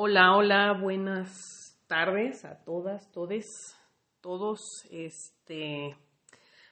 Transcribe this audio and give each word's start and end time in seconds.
Hola, 0.00 0.36
hola, 0.36 0.78
buenas 0.80 1.76
tardes 1.88 2.44
a 2.44 2.62
todas, 2.62 3.10
todes, 3.10 3.76
todos. 4.20 4.60
Este, 4.92 5.96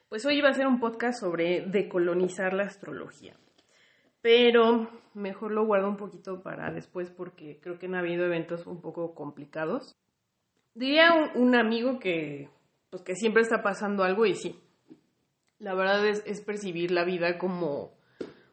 pues 0.07 0.25
hoy 0.25 0.39
va 0.39 0.47
a 0.47 0.53
ser 0.53 0.65
un 0.65 0.79
podcast 0.79 1.19
sobre 1.19 1.65
decolonizar 1.67 2.53
la 2.53 2.63
astrología. 2.63 3.35
Pero 4.21 4.89
mejor 5.13 5.51
lo 5.51 5.65
guardo 5.65 5.89
un 5.89 5.97
poquito 5.97 6.41
para 6.41 6.71
después 6.71 7.11
porque 7.11 7.59
creo 7.61 7.77
que 7.77 7.87
han 7.87 7.95
habido 7.95 8.23
eventos 8.23 8.65
un 8.65 8.79
poco 8.79 9.13
complicados. 9.13 9.93
Diría 10.73 11.09
un, 11.35 11.53
amigo 11.53 11.99
que, 11.99 12.49
pues 12.89 13.03
que 13.03 13.15
siempre 13.15 13.41
está 13.41 13.61
pasando 13.61 14.05
algo 14.05 14.25
y 14.25 14.35
sí. 14.35 14.57
La 15.59 15.73
verdad 15.73 16.07
es, 16.07 16.23
es 16.25 16.39
percibir 16.39 16.91
la 16.91 17.03
vida 17.03 17.37
como 17.37 17.91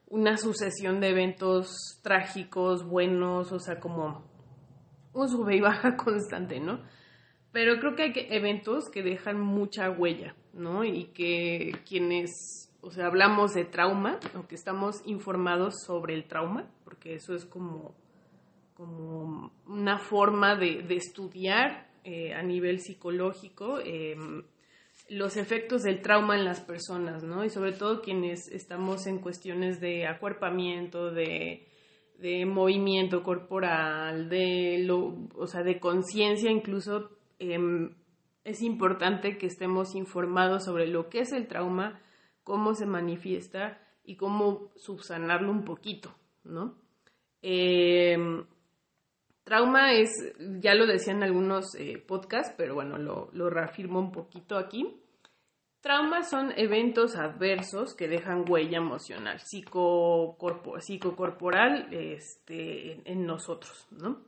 una 0.09 0.37
sucesión 0.37 0.99
de 0.99 1.11
eventos 1.11 2.01
trágicos, 2.03 2.85
buenos, 2.85 3.53
o 3.53 3.61
sea, 3.61 3.79
como 3.79 4.34
un 5.15 5.29
sube 5.29 5.57
y 5.57 5.61
baja 5.61 5.97
constante, 6.05 6.61
¿no? 6.61 6.81
Pero 7.53 7.79
creo 7.79 7.95
que 7.95 8.03
hay 8.03 8.13
eventos 8.31 8.91
que 8.91 9.03
dejan 9.03 9.41
mucha 9.41 9.91
huella, 9.91 10.35
¿no? 10.53 10.85
Y 10.85 11.05
que 11.15 11.73
quienes, 11.89 12.75
o 12.81 12.91
sea, 12.91 13.07
hablamos 13.07 13.55
de 13.55 13.65
trauma, 13.65 14.19
o 14.37 14.47
que 14.49 14.57
estamos 14.57 15.03
informados 15.07 15.83
sobre 15.87 16.15
el 16.15 16.25
trauma, 16.25 16.69
porque 16.83 17.15
eso 17.15 17.33
es 17.35 17.45
como, 17.45 17.95
como 18.75 19.53
una 19.67 19.99
forma 19.99 20.57
de, 20.57 20.85
estudiar 20.97 21.89
eh, 22.03 22.35
a 22.35 22.43
nivel 22.43 22.81
psicológico 22.81 23.79
em, 23.79 24.43
los 25.09 25.37
efectos 25.37 25.83
del 25.83 26.03
trauma 26.03 26.37
en 26.37 26.45
las 26.45 26.61
personas, 26.61 27.23
¿no? 27.23 27.45
Y 27.45 27.51
sobre 27.51 27.73
todo 27.73 28.03
quienes 28.03 28.49
estamos 28.49 29.07
en 29.07 29.19
cuestiones 29.19 29.81
de 29.81 30.07
acuerpamiento, 30.07 31.13
de 31.13 31.69
de 32.25 32.47
movimiento 32.47 33.23
corporal, 33.23 34.31
de 34.31 34.79
lo, 34.83 35.29
o 35.37 35.47
sea, 35.47 35.63
de 35.63 35.79
conciencia 35.79 36.51
incluso, 36.51 37.11
em, 37.39 37.97
es 38.45 38.63
importante 38.63 39.37
que 39.37 39.45
estemos 39.45 39.95
informados 39.95 40.65
sobre 40.65 40.87
lo 40.87 41.11
que 41.11 41.21
es 41.21 41.33
el 41.33 41.47
trauma, 41.47 42.01
cómo 42.43 42.73
se 42.73 42.87
manifiesta 42.87 43.79
y 44.05 44.17
cómo 44.17 44.73
subsanarlo 44.75 45.51
un 45.51 45.65
poquito, 45.67 46.15
¿no? 46.45 46.79
Em, 47.43 48.47
trauma 49.45 49.93
es, 49.93 50.09
ya 50.61 50.75
lo 50.75 50.87
decían 50.87 51.23
algunos 51.23 51.75
eh, 51.75 51.99
podcasts, 51.99 52.55
pero 52.57 52.75
bueno, 52.75 52.97
lo, 52.97 53.29
lo 53.35 53.51
reafirmo 53.51 53.99
un 53.99 54.13
poquito 54.13 54.57
aquí. 54.57 54.97
Traumas 55.85 56.29
son 56.31 56.53
eventos 56.57 57.15
adversos 57.15 57.95
que 57.95 58.09
dejan 58.09 58.47
huella 58.49 58.79
emocional, 58.79 59.39
psicocorporal 59.39 61.93
este, 61.93 63.03
en 63.05 63.27
nosotros, 63.27 63.87
¿no? 63.91 64.23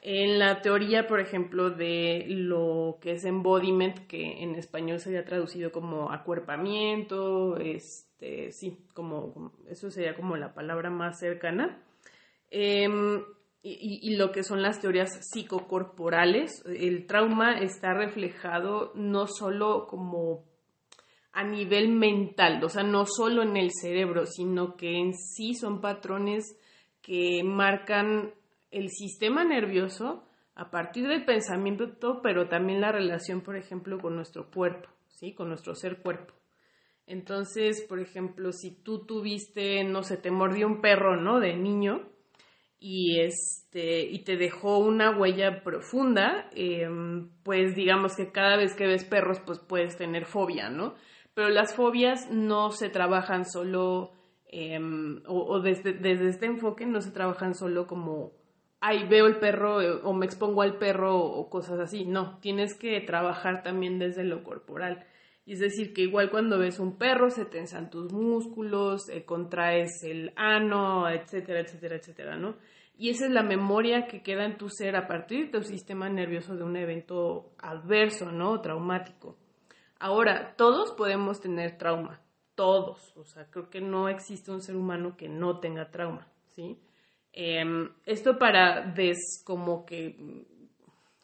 En 0.00 0.38
la 0.38 0.62
teoría, 0.62 1.06
por 1.06 1.20
ejemplo, 1.20 1.68
de 1.68 2.24
lo 2.28 2.96
que 3.02 3.12
es 3.12 3.26
embodiment, 3.26 4.06
que 4.06 4.42
en 4.42 4.54
español 4.54 4.98
sería 4.98 5.26
traducido 5.26 5.72
como 5.72 6.10
acuerpamiento, 6.10 7.58
este, 7.58 8.50
sí, 8.52 8.78
como, 8.94 9.52
eso 9.68 9.90
sería 9.90 10.16
como 10.16 10.38
la 10.38 10.54
palabra 10.54 10.88
más 10.88 11.18
cercana. 11.18 11.82
Em, 12.50 13.22
y, 13.60 14.00
y, 14.02 14.16
lo 14.16 14.32
que 14.32 14.42
son 14.42 14.62
las 14.62 14.80
teorías 14.80 15.10
psicocorporales, 15.34 16.64
el 16.64 17.06
trauma 17.06 17.60
está 17.60 17.92
reflejado 17.92 18.92
no 18.94 19.26
solo 19.26 19.86
como 19.86 20.47
a 21.38 21.44
nivel 21.44 21.90
mental, 21.90 22.60
o 22.64 22.68
sea, 22.68 22.82
no 22.82 23.06
solo 23.06 23.44
en 23.44 23.56
el 23.56 23.70
cerebro, 23.70 24.26
sino 24.26 24.74
que 24.74 24.98
en 24.98 25.14
sí 25.14 25.54
son 25.54 25.80
patrones 25.80 26.58
que 27.00 27.44
marcan 27.44 28.34
el 28.72 28.88
sistema 28.88 29.44
nervioso 29.44 30.24
a 30.56 30.68
partir 30.72 31.06
del 31.06 31.24
pensamiento, 31.24 31.92
pero 32.24 32.48
también 32.48 32.80
la 32.80 32.90
relación, 32.90 33.42
por 33.42 33.54
ejemplo, 33.54 34.00
con 34.00 34.16
nuestro 34.16 34.50
cuerpo, 34.50 34.88
¿sí? 35.06 35.32
Con 35.32 35.50
nuestro 35.50 35.76
ser 35.76 35.98
cuerpo. 36.02 36.34
Entonces, 37.06 37.86
por 37.88 38.00
ejemplo, 38.00 38.50
si 38.50 38.82
tú 38.82 39.06
tuviste, 39.06 39.84
no 39.84 40.02
sé, 40.02 40.16
te 40.16 40.32
mordió 40.32 40.66
un 40.66 40.80
perro, 40.80 41.16
¿no? 41.16 41.38
De 41.38 41.54
niño 41.54 42.08
y 42.80 43.20
este 43.20 44.00
y 44.00 44.24
te 44.24 44.36
dejó 44.36 44.78
una 44.78 45.16
huella 45.16 45.62
profunda, 45.62 46.50
em, 46.52 47.30
pues 47.44 47.76
digamos 47.76 48.16
que 48.16 48.32
cada 48.32 48.56
vez 48.56 48.74
que 48.74 48.88
ves 48.88 49.04
perros, 49.04 49.38
pues 49.46 49.60
puedes 49.60 49.96
tener 49.96 50.24
fobia, 50.24 50.68
¿no? 50.68 50.96
Pero 51.38 51.50
las 51.50 51.72
fobias 51.72 52.28
no 52.32 52.72
se 52.72 52.88
trabajan 52.88 53.44
solo, 53.44 54.10
em, 54.48 55.22
o, 55.28 55.60
desde, 55.60 55.92
desde, 55.92 56.30
este 56.30 56.46
enfoque 56.46 56.84
no 56.84 57.00
se 57.00 57.12
trabajan 57.12 57.54
solo 57.54 57.86
como, 57.86 58.32
ay, 58.80 59.06
veo 59.06 59.28
el 59.28 59.38
perro 59.38 59.80
eh, 59.80 60.00
o 60.02 60.12
me 60.12 60.26
expongo 60.26 60.62
al 60.62 60.78
perro 60.78 61.16
o 61.16 61.48
cosas 61.48 61.78
así, 61.78 62.04
no, 62.04 62.40
tienes 62.40 62.76
que 62.76 63.00
trabajar 63.02 63.62
también 63.62 64.00
desde 64.00 64.24
lo 64.24 64.42
corporal. 64.42 65.06
Y 65.46 65.52
es 65.52 65.60
decir, 65.60 65.94
que 65.94 66.02
igual 66.02 66.28
cuando 66.28 66.58
ves 66.58 66.80
un 66.80 66.98
perro 66.98 67.30
se 67.30 67.44
tensan 67.44 67.88
tus 67.88 68.12
músculos, 68.12 69.08
eh, 69.08 69.24
contraes 69.24 70.02
el 70.02 70.32
ano, 70.34 71.08
etcétera, 71.08 71.60
etcétera, 71.60 71.94
etcétera, 71.98 72.36
¿no? 72.36 72.56
Y 72.96 73.10
esa 73.10 73.26
es 73.26 73.30
la 73.30 73.44
memoria 73.44 74.08
que 74.08 74.24
queda 74.24 74.44
en 74.44 74.58
tu 74.58 74.68
ser 74.70 74.96
a 74.96 75.06
partir 75.06 75.52
de 75.52 75.60
tu 75.60 75.62
sistema 75.62 76.08
nervioso 76.08 76.56
de 76.56 76.64
un 76.64 76.76
evento 76.76 77.52
adverso, 77.60 78.32
¿no? 78.32 78.60
Traumático. 78.60 79.36
Ahora, 80.00 80.54
todos 80.56 80.92
podemos 80.92 81.40
tener 81.40 81.76
trauma, 81.76 82.20
todos, 82.54 83.16
o 83.16 83.24
sea, 83.24 83.50
creo 83.50 83.68
que 83.68 83.80
no 83.80 84.08
existe 84.08 84.50
un 84.50 84.60
ser 84.60 84.76
humano 84.76 85.16
que 85.16 85.28
no 85.28 85.58
tenga 85.58 85.90
trauma, 85.90 86.28
¿sí? 86.54 86.78
Em, 87.32 87.90
esto 88.06 88.38
para 88.38 88.92
des, 88.92 89.42
como 89.44 89.84
que, 89.84 90.44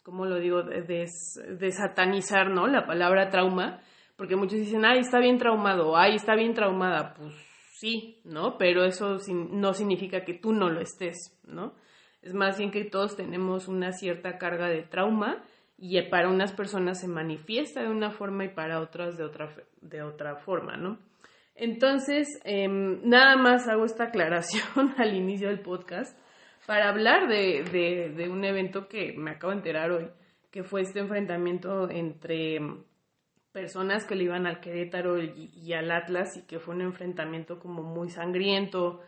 ¿cómo 0.02 0.26
lo 0.26 0.38
digo? 0.38 0.62
Des, 0.62 1.10
desatanizar, 1.58 2.50
¿no? 2.50 2.66
La 2.66 2.86
palabra 2.86 3.30
trauma, 3.30 3.80
porque 4.16 4.36
muchos 4.36 4.58
dicen, 4.58 4.84
ay, 4.84 5.00
está 5.00 5.18
bien 5.18 5.38
traumado, 5.38 5.96
ay, 5.96 6.16
está 6.16 6.34
bien 6.34 6.54
traumada, 6.54 7.14
pues 7.14 7.34
sí, 7.78 8.20
¿no? 8.24 8.58
Pero 8.58 8.84
eso 8.84 9.18
no 9.50 9.72
significa 9.72 10.24
que 10.24 10.34
tú 10.34 10.52
no 10.52 10.68
lo 10.68 10.80
estés, 10.80 11.16
¿no? 11.44 11.74
Es 12.22 12.32
más 12.32 12.58
bien 12.58 12.70
que 12.70 12.84
todos 12.84 13.16
tenemos 13.16 13.68
una 13.68 13.92
cierta 13.92 14.38
carga 14.38 14.68
de 14.68 14.82
trauma 14.82 15.44
y 15.76 16.00
para 16.02 16.28
unas 16.28 16.52
personas 16.52 17.00
se 17.00 17.08
manifiesta 17.08 17.82
de 17.82 17.88
una 17.88 18.10
forma 18.10 18.44
y 18.44 18.48
para 18.48 18.80
otras 18.80 19.16
de 19.16 19.24
otra, 19.24 19.54
de 19.80 20.02
otra 20.02 20.36
forma, 20.36 20.76
¿no? 20.76 20.98
Entonces, 21.56 22.28
em, 22.44 23.00
nada 23.04 23.36
más 23.36 23.68
hago 23.68 23.84
esta 23.84 24.04
aclaración 24.04 24.94
al 24.98 25.14
inicio 25.14 25.48
del 25.48 25.60
podcast 25.60 26.18
para 26.66 26.88
hablar 26.88 27.28
de, 27.28 28.12
de, 28.16 28.28
un 28.28 28.44
evento 28.44 28.88
que 28.88 29.12
me 29.16 29.32
acabo 29.32 29.52
de 29.52 29.58
enterar 29.58 29.90
hoy, 29.90 30.08
que 30.50 30.64
fue 30.64 30.80
este 30.80 31.00
enfrentamiento 31.00 31.90
entre 31.90 32.60
personas 33.52 34.04
que 34.04 34.16
le 34.16 34.24
iban 34.24 34.46
al 34.46 34.60
Querétaro 34.60 35.22
y, 35.22 35.50
y 35.54 35.72
al 35.74 35.90
Atlas 35.90 36.36
y 36.36 36.46
que 36.46 36.58
fue 36.58 36.74
un 36.74 36.80
enfrentamiento 36.80 37.58
como 37.60 37.82
muy 37.82 38.08
sangriento, 38.08 39.02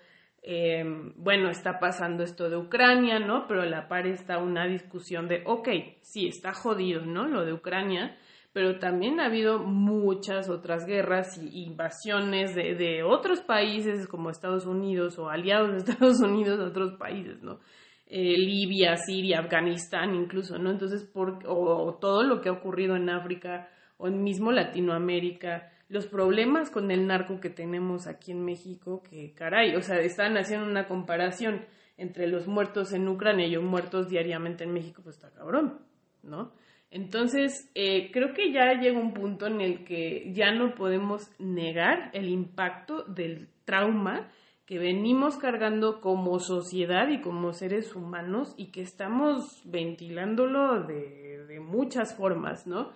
Em, 0.48 1.12
bueno, 1.16 1.50
está 1.50 1.80
pasando 1.80 2.22
esto 2.22 2.48
de 2.48 2.56
Ucrania, 2.56 3.18
¿no? 3.18 3.48
Pero 3.48 3.62
a 3.62 3.66
la 3.66 3.88
par 3.88 4.06
está 4.06 4.38
una 4.38 4.64
discusión 4.68 5.26
de, 5.26 5.42
ok, 5.44 5.68
sí, 6.02 6.28
está 6.28 6.52
jodido, 6.52 7.04
¿no? 7.04 7.26
Lo 7.26 7.44
de 7.44 7.52
Ucrania, 7.52 8.16
pero 8.52 8.78
también 8.78 9.18
ha 9.18 9.26
habido 9.26 9.58
muchas 9.58 10.48
otras 10.48 10.86
guerras 10.86 11.36
y 11.36 11.64
invasiones 11.64 12.54
de, 12.54 13.02
otros 13.02 13.40
países 13.40 14.06
como 14.06 14.30
Estados 14.30 14.66
Unidos 14.66 15.18
o 15.18 15.30
aliados 15.30 15.72
de 15.72 15.78
Estados 15.90 16.20
Unidos 16.20 16.60
a 16.60 16.68
otros 16.68 16.92
países, 16.96 17.42
¿no? 17.42 17.58
Eh, 18.06 18.36
Libia, 18.38 18.96
Siria, 18.98 19.40
Afganistán 19.40 20.14
incluso, 20.14 20.58
¿no? 20.58 20.70
Entonces, 20.70 21.02
por, 21.02 21.40
o 21.44 21.98
todo 22.00 22.22
lo 22.22 22.40
que 22.40 22.50
ha 22.50 22.52
ocurrido 22.52 22.94
en 22.94 23.10
África 23.10 23.68
o 23.98 24.06
mismo 24.06 24.52
Latinoamérica, 24.52 25.72
los 25.88 26.06
problemas 26.06 26.70
con 26.70 26.90
el 26.90 27.06
narco 27.06 27.40
que 27.40 27.50
tenemos 27.50 28.06
aquí 28.06 28.32
en 28.32 28.44
México, 28.44 29.02
que 29.08 29.32
caray, 29.34 29.76
o 29.76 29.82
sea, 29.82 29.98
están 30.00 30.36
haciendo 30.36 30.66
una 30.66 30.88
comparación 30.88 31.64
entre 31.96 32.26
los 32.26 32.46
muertos 32.46 32.92
en 32.92 33.08
Ucrania 33.08 33.46
y 33.46 33.52
los 33.52 33.64
muertos 33.64 34.08
diariamente 34.08 34.64
en 34.64 34.72
México, 34.72 35.02
pues 35.02 35.16
está 35.16 35.30
cabrón, 35.32 35.80
¿no? 36.22 36.52
Entonces, 36.90 37.70
eh, 37.74 38.10
creo 38.12 38.32
que 38.32 38.52
ya 38.52 38.74
llega 38.80 38.98
un 38.98 39.12
punto 39.12 39.46
en 39.46 39.60
el 39.60 39.84
que 39.84 40.32
ya 40.32 40.52
no 40.52 40.74
podemos 40.74 41.30
negar 41.38 42.10
el 42.12 42.28
impacto 42.28 43.02
del 43.04 43.48
trauma 43.64 44.30
que 44.66 44.78
venimos 44.78 45.36
cargando 45.36 46.00
como 46.00 46.38
sociedad 46.40 47.08
y 47.08 47.20
como 47.20 47.52
seres 47.52 47.94
humanos 47.94 48.54
y 48.56 48.72
que 48.72 48.82
estamos 48.82 49.62
ventilándolo 49.64 50.84
de, 50.84 51.60
muchas 51.60 52.14
formas, 52.16 52.66
¿no? 52.66 52.92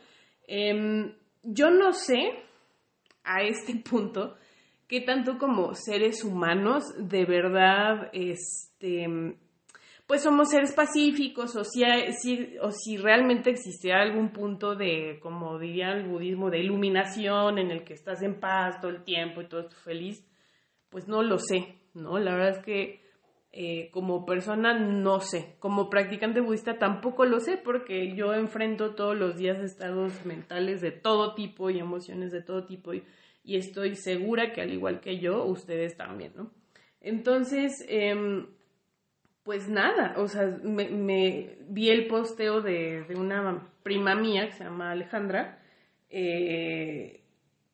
Em, 0.47 1.15
yo 1.43 1.71
no 1.71 1.93
sé 1.93 2.33
a 3.31 3.43
este 3.43 3.77
punto 3.77 4.37
que 4.89 5.01
tanto 5.01 5.39
como 5.39 5.73
seres 5.75 6.25
humanos 6.25 6.83
de 6.99 7.25
verdad, 7.25 8.11
este, 8.13 9.37
pues 10.05 10.25
somos 10.25 10.51
seres 10.51 10.73
pacíficos 10.73 11.55
o 11.55 11.63
si, 11.63 11.85
o 12.61 12.71
si 12.73 12.97
realmente 12.97 13.51
existiera 13.51 14.03
algún 14.03 14.31
punto 14.31 14.75
de, 14.75 15.21
como 15.23 15.61
diría 15.61 15.93
el 15.93 16.09
budismo, 16.09 16.51
de 16.51 16.59
iluminación 16.59 17.59
en 17.59 17.71
el 17.71 17.85
que 17.85 17.95
estás 17.95 18.21
en 18.23 18.41
paz 18.41 18.81
todo 18.81 18.91
el 18.91 19.05
tiempo 19.05 19.41
y 19.41 19.47
todo 19.47 19.61
estás 19.61 19.81
feliz, 19.81 20.27
pues 20.89 21.07
no 21.07 21.23
lo 21.23 21.39
sé, 21.39 21.77
¿no? 21.95 22.19
La 22.19 22.33
verdad 22.35 22.59
es 22.59 22.65
que 22.65 23.10
Eh, 23.53 23.91
como 23.91 24.25
persona 24.27 24.79
no 24.79 25.19
sé, 25.19 25.57
como 25.59 25.91
practicante 25.91 26.41
budista 26.41 26.79
tampoco 26.79 27.25
lo 27.25 27.41
sé 27.41 27.57
porque 27.57 28.15
yo 28.15 28.33
enfrento 28.33 28.95
todos 28.95 29.19
los 29.19 29.37
días 29.37 29.59
estados 29.59 30.25
mentales 30.25 30.81
de 30.81 30.93
todo 30.93 31.35
tipo 31.35 31.69
y 31.69 31.81
emociones 31.81 32.31
de 32.31 32.43
todo 32.43 32.65
tipo 32.65 32.95
y, 32.95 33.03
estoy 33.45 33.97
segura 33.97 34.53
que 34.53 34.61
al 34.61 34.73
igual 34.73 35.01
que 35.01 35.19
yo, 35.19 35.45
ustedes 35.45 35.97
también, 35.97 36.33
¿no? 36.37 36.53
Entonces, 37.01 37.85
em, 37.89 38.47
pues 39.43 39.69
nada, 39.69 40.15
o 40.19 40.29
sea, 40.29 40.47
me, 40.63 41.57
vi 41.69 41.89
el 41.89 42.07
posteo 42.07 42.61
de, 42.61 43.05
una 43.17 43.67
prima 43.83 44.15
mía 44.15 44.47
que 44.47 44.53
se 44.53 44.63
llama 44.63 44.93
Alejandra, 44.93 45.61
eh, 46.09 47.25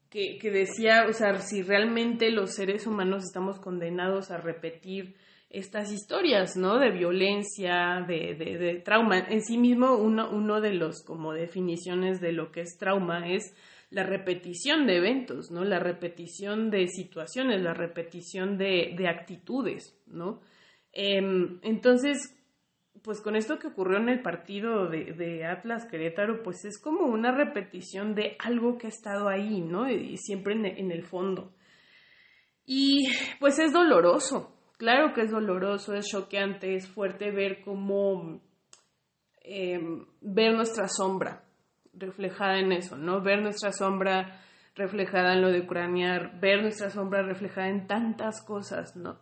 que, 0.08 0.38
que 0.38 0.50
decía, 0.50 1.04
o 1.06 1.12
sea, 1.12 1.38
si 1.40 1.60
realmente 1.62 2.30
los 2.30 2.54
seres 2.54 2.86
humanos 2.86 3.24
estamos 3.24 3.60
condenados 3.60 4.30
a 4.30 4.38
repetir 4.38 5.16
estas 5.50 5.92
historias, 5.92 6.56
¿no? 6.56 6.78
De 6.78 6.90
violencia, 6.90 8.04
de, 8.06 8.34
de, 8.34 8.80
trauma. 8.80 9.18
En 9.18 9.42
sí 9.42 9.58
mismo, 9.58 9.96
uno, 9.96 10.30
uno, 10.30 10.60
de 10.60 10.74
los 10.74 11.02
como 11.04 11.32
definiciones 11.32 12.20
de 12.20 12.32
lo 12.32 12.50
que 12.50 12.62
es 12.62 12.76
trauma 12.78 13.28
es 13.28 13.54
la 13.90 14.02
repetición 14.02 14.86
de 14.86 14.96
eventos, 14.96 15.50
¿no? 15.50 15.64
La 15.64 15.78
repetición 15.78 16.70
de 16.70 16.88
situaciones, 16.88 17.62
la 17.62 17.74
repetición 17.74 18.58
de, 18.58 18.94
de 18.96 19.08
actitudes, 19.08 19.96
¿no? 20.06 20.40
Em, 20.92 21.60
entonces, 21.62 22.34
pues 23.02 23.20
con 23.20 23.36
esto 23.36 23.58
que 23.58 23.68
ocurrió 23.68 23.98
en 23.98 24.08
el 24.08 24.22
partido 24.22 24.88
de, 24.88 25.12
de, 25.12 25.44
Atlas 25.44 25.86
Querétaro, 25.86 26.42
pues 26.42 26.64
es 26.64 26.80
como 26.80 27.06
una 27.06 27.30
repetición 27.30 28.14
de 28.16 28.36
algo 28.40 28.78
que 28.78 28.88
ha 28.88 28.90
estado 28.90 29.28
ahí, 29.28 29.60
¿no? 29.60 29.88
Y 29.88 30.16
siempre 30.16 30.54
en, 30.54 30.66
en 30.66 30.90
el 30.90 31.04
fondo. 31.04 31.54
Y 32.64 33.06
pues 33.38 33.60
es 33.60 33.72
doloroso, 33.72 34.55
Claro 34.76 35.14
que 35.14 35.22
es 35.22 35.30
doloroso, 35.30 35.94
es 35.94 36.06
choqueante, 36.06 36.74
es 36.74 36.88
fuerte 36.88 37.30
ver 37.30 37.62
cómo 37.64 38.40
em, 39.42 40.04
ver 40.20 40.54
nuestra 40.54 40.88
sombra 40.88 41.44
reflejada 41.94 42.58
en 42.58 42.72
eso, 42.72 42.96
¿no? 42.96 43.22
Ver 43.22 43.40
nuestra 43.40 43.72
sombra 43.72 44.40
reflejada 44.74 45.32
en 45.32 45.42
lo 45.42 45.50
de 45.50 45.60
Ucrania, 45.60 46.30
ver 46.40 46.60
nuestra 46.60 46.90
sombra 46.90 47.22
reflejada 47.22 47.68
en 47.68 47.86
tantas 47.86 48.44
cosas, 48.44 48.94
¿no? 48.96 49.18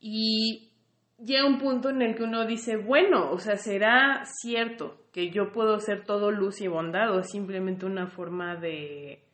Y 0.00 0.72
llega 1.18 1.46
un 1.46 1.58
punto 1.58 1.88
en 1.88 2.02
el 2.02 2.14
que 2.14 2.24
uno 2.24 2.46
dice, 2.46 2.76
bueno, 2.76 3.30
o 3.30 3.38
sea, 3.38 3.56
¿será 3.56 4.22
cierto 4.26 5.06
que 5.12 5.30
yo 5.30 5.50
puedo 5.52 5.78
ser 5.80 6.04
todo 6.04 6.30
luz 6.30 6.60
y 6.60 6.68
bondad 6.68 7.10
o 7.14 7.20
es 7.20 7.30
simplemente 7.30 7.86
una 7.86 8.08
forma 8.08 8.56
de, 8.56 9.24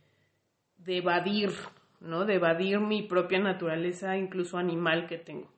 de 0.76 0.98
evadir 0.98 1.50
¿no? 2.00 2.24
De 2.24 2.34
evadir 2.34 2.80
mi 2.80 3.02
propia 3.02 3.38
naturaleza, 3.38 4.16
incluso 4.16 4.58
animal 4.58 5.06
que 5.06 5.18
tengo. 5.18 5.52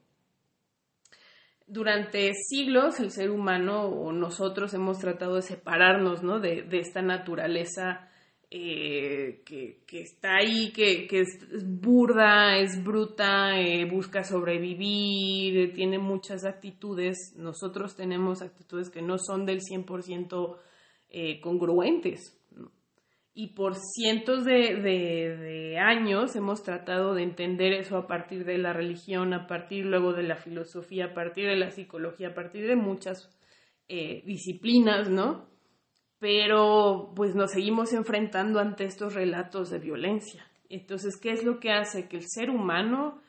Durante 1.66 2.34
siglos 2.34 3.00
el 3.00 3.10
ser 3.10 3.30
humano 3.30 3.86
o 3.86 4.12
nosotros 4.12 4.74
hemos 4.74 4.98
tratado 4.98 5.36
de 5.36 5.42
separarnos, 5.42 6.22
¿no? 6.22 6.38
De, 6.38 6.66
esta 6.72 7.00
naturaleza 7.00 8.10
eh, 8.50 9.42
que, 9.46 9.80
está 9.90 10.36
ahí, 10.36 10.72
que, 10.72 11.08
es, 11.10 11.38
burda, 11.64 12.58
es 12.58 12.82
bruta, 12.84 13.58
eh, 13.58 13.86
busca 13.86 14.24
sobrevivir, 14.24 15.72
tiene 15.72 15.98
muchas 15.98 16.44
actitudes. 16.44 17.32
Nosotros 17.36 17.96
tenemos 17.96 18.42
actitudes 18.42 18.90
que 18.90 19.00
no 19.00 19.16
son 19.16 19.46
del 19.46 19.60
100% 19.60 20.58
eh, 21.08 21.40
congruentes, 21.40 22.41
y 23.34 23.54
por 23.54 23.76
cientos 23.76 24.44
de, 24.44 25.78
años 25.80 26.36
hemos 26.36 26.62
tratado 26.62 27.14
de 27.14 27.22
entender 27.22 27.72
eso 27.72 27.96
a 27.96 28.06
partir 28.06 28.44
de 28.44 28.58
la 28.58 28.72
religión, 28.72 29.32
a 29.32 29.46
partir 29.46 29.86
luego 29.86 30.12
de 30.12 30.22
la 30.22 30.36
filosofía, 30.36 31.06
a 31.06 31.14
partir 31.14 31.46
de 31.46 31.56
la 31.56 31.70
psicología, 31.70 32.28
a 32.28 32.34
partir 32.34 32.66
de 32.66 32.76
muchas 32.76 33.30
eh, 33.88 34.22
disciplinas, 34.26 35.08
¿no? 35.08 35.48
Pero 36.18 37.12
pues 37.16 37.34
nos 37.34 37.52
seguimos 37.52 37.92
enfrentando 37.94 38.60
ante 38.60 38.84
estos 38.84 39.14
relatos 39.14 39.70
de 39.70 39.78
violencia. 39.78 40.46
Entonces, 40.68 41.18
¿qué 41.20 41.32
es 41.32 41.42
lo 41.42 41.58
que 41.58 41.72
hace 41.72 42.08
que 42.08 42.18
el 42.18 42.24
ser 42.28 42.50
humano, 42.50 43.20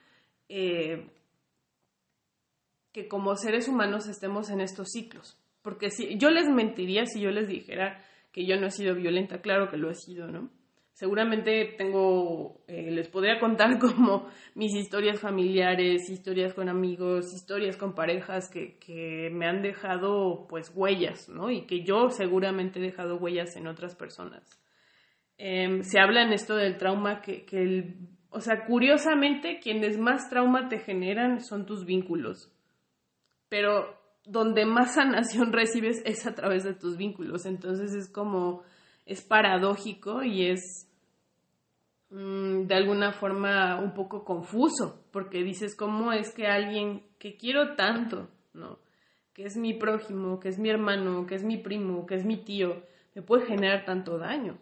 eh, 0.50 1.08
que 2.92 3.08
como 3.08 3.36
seres 3.36 3.68
humanos 3.68 4.08
estemos 4.08 4.50
en 4.50 4.60
estos 4.60 4.90
ciclos? 4.92 5.40
Porque 5.62 5.90
si 5.90 6.18
yo 6.18 6.30
les 6.30 6.50
mentiría 6.50 7.06
si 7.06 7.22
yo 7.22 7.32
les 7.32 7.48
dijera 7.48 8.04
que 8.34 8.46
yo 8.46 8.60
no 8.60 8.68
he 8.68 8.72
sido 8.72 8.96
violenta, 8.96 9.42
claro 9.42 9.70
que 9.70 9.78
lo 9.78 9.90
he 9.90 9.94
sido, 9.96 10.28
¿no? 10.28 10.50
Seguramente 10.94 11.76
tengo, 11.78 12.64
eh, 12.68 12.92
les 12.92 13.08
podría 13.08 13.40
contar 13.40 13.80
como 13.80 14.28
mis 14.56 14.76
historias 14.76 15.20
familiares, 15.20 16.10
historias 16.10 16.54
con 16.54 16.68
amigos, 16.68 17.34
historias 17.34 17.78
con 17.78 17.94
parejas 17.94 18.50
que, 18.50 18.78
que 18.80 19.30
me 19.32 19.48
han 19.48 19.62
dejado 19.62 20.48
pues 20.50 20.72
huellas, 20.76 21.30
¿no? 21.30 21.52
Y 21.52 21.66
que 21.66 21.84
yo 21.84 22.10
seguramente 22.10 22.80
he 22.80 22.84
dejado 22.84 23.18
huellas 23.18 23.56
en 23.56 23.68
otras 23.68 23.96
personas. 23.96 24.44
Em, 25.38 25.84
se 25.84 26.00
habla 26.00 26.24
en 26.24 26.34
esto 26.34 26.56
del 26.56 26.78
trauma 26.78 27.22
que, 27.22 27.46
que 27.46 27.62
el, 27.62 27.96
o 28.30 28.40
sea, 28.40 28.66
curiosamente 28.66 29.60
quienes 29.60 29.98
más 29.98 30.30
trauma 30.30 30.70
te 30.70 30.80
generan 30.80 31.40
son 31.40 31.66
tus 31.66 31.86
vínculos. 31.86 32.52
Pero 33.50 34.03
donde 34.26 34.66
más 34.66 34.96
sanación 34.96 35.54
recibes 35.54 36.02
es 36.06 36.26
a 36.26 36.36
través 36.36 36.64
de 36.64 36.74
tus 36.74 36.98
vínculos. 36.98 37.46
Entonces 37.46 37.94
es 37.94 38.10
como, 38.10 38.64
es 39.06 39.22
paradójico 39.22 40.24
y 40.24 40.48
es 40.48 40.90
mm, 42.10 42.68
de 42.68 42.76
alguna 42.76 43.12
forma 43.14 43.80
un 43.80 43.94
poco 43.94 44.24
confuso, 44.24 45.06
porque 45.12 45.44
dices, 45.44 45.76
¿cómo 45.76 46.12
es 46.14 46.34
que 46.34 46.48
alguien 46.48 47.04
que 47.20 47.36
quiero 47.38 47.76
tanto, 47.76 48.30
¿no? 48.54 48.80
Que 49.34 49.46
es 49.46 49.58
mi 49.58 49.74
prójimo, 49.74 50.40
que 50.40 50.50
es 50.50 50.60
mi 50.60 50.70
hermano, 50.70 51.26
que 51.26 51.36
es 51.36 51.44
mi 51.44 51.58
primo, 51.58 52.06
que 52.06 52.16
es 52.16 52.26
mi 52.26 52.38
tío, 52.38 52.84
me 53.16 53.22
puede 53.22 53.46
generar 53.46 53.84
tanto 53.86 54.18
daño. 54.18 54.58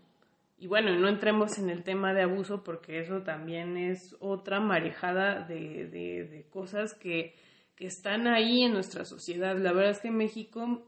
Y 0.57 0.67
bueno, 0.67 0.95
no 0.97 1.09
entremos 1.09 1.57
en 1.57 1.69
el 1.69 1.83
tema 1.83 2.13
de 2.13 2.21
abuso 2.21 2.63
porque 2.63 2.99
eso 2.99 3.23
también 3.23 3.77
es 3.77 4.15
otra 4.19 4.59
marejada 4.59 5.41
de, 5.41 5.87
de 5.87 6.45
cosas 6.51 6.93
que 6.93 7.33
están 7.88 8.28
ahí 8.28 8.63
en 8.63 8.74
nuestra 8.74 9.06
sociedad. 9.06 9.57
La 9.57 9.74
verdad 9.74 9.92
es 9.92 10.00
que 10.00 10.10
en 10.10 10.18
México 10.18 10.88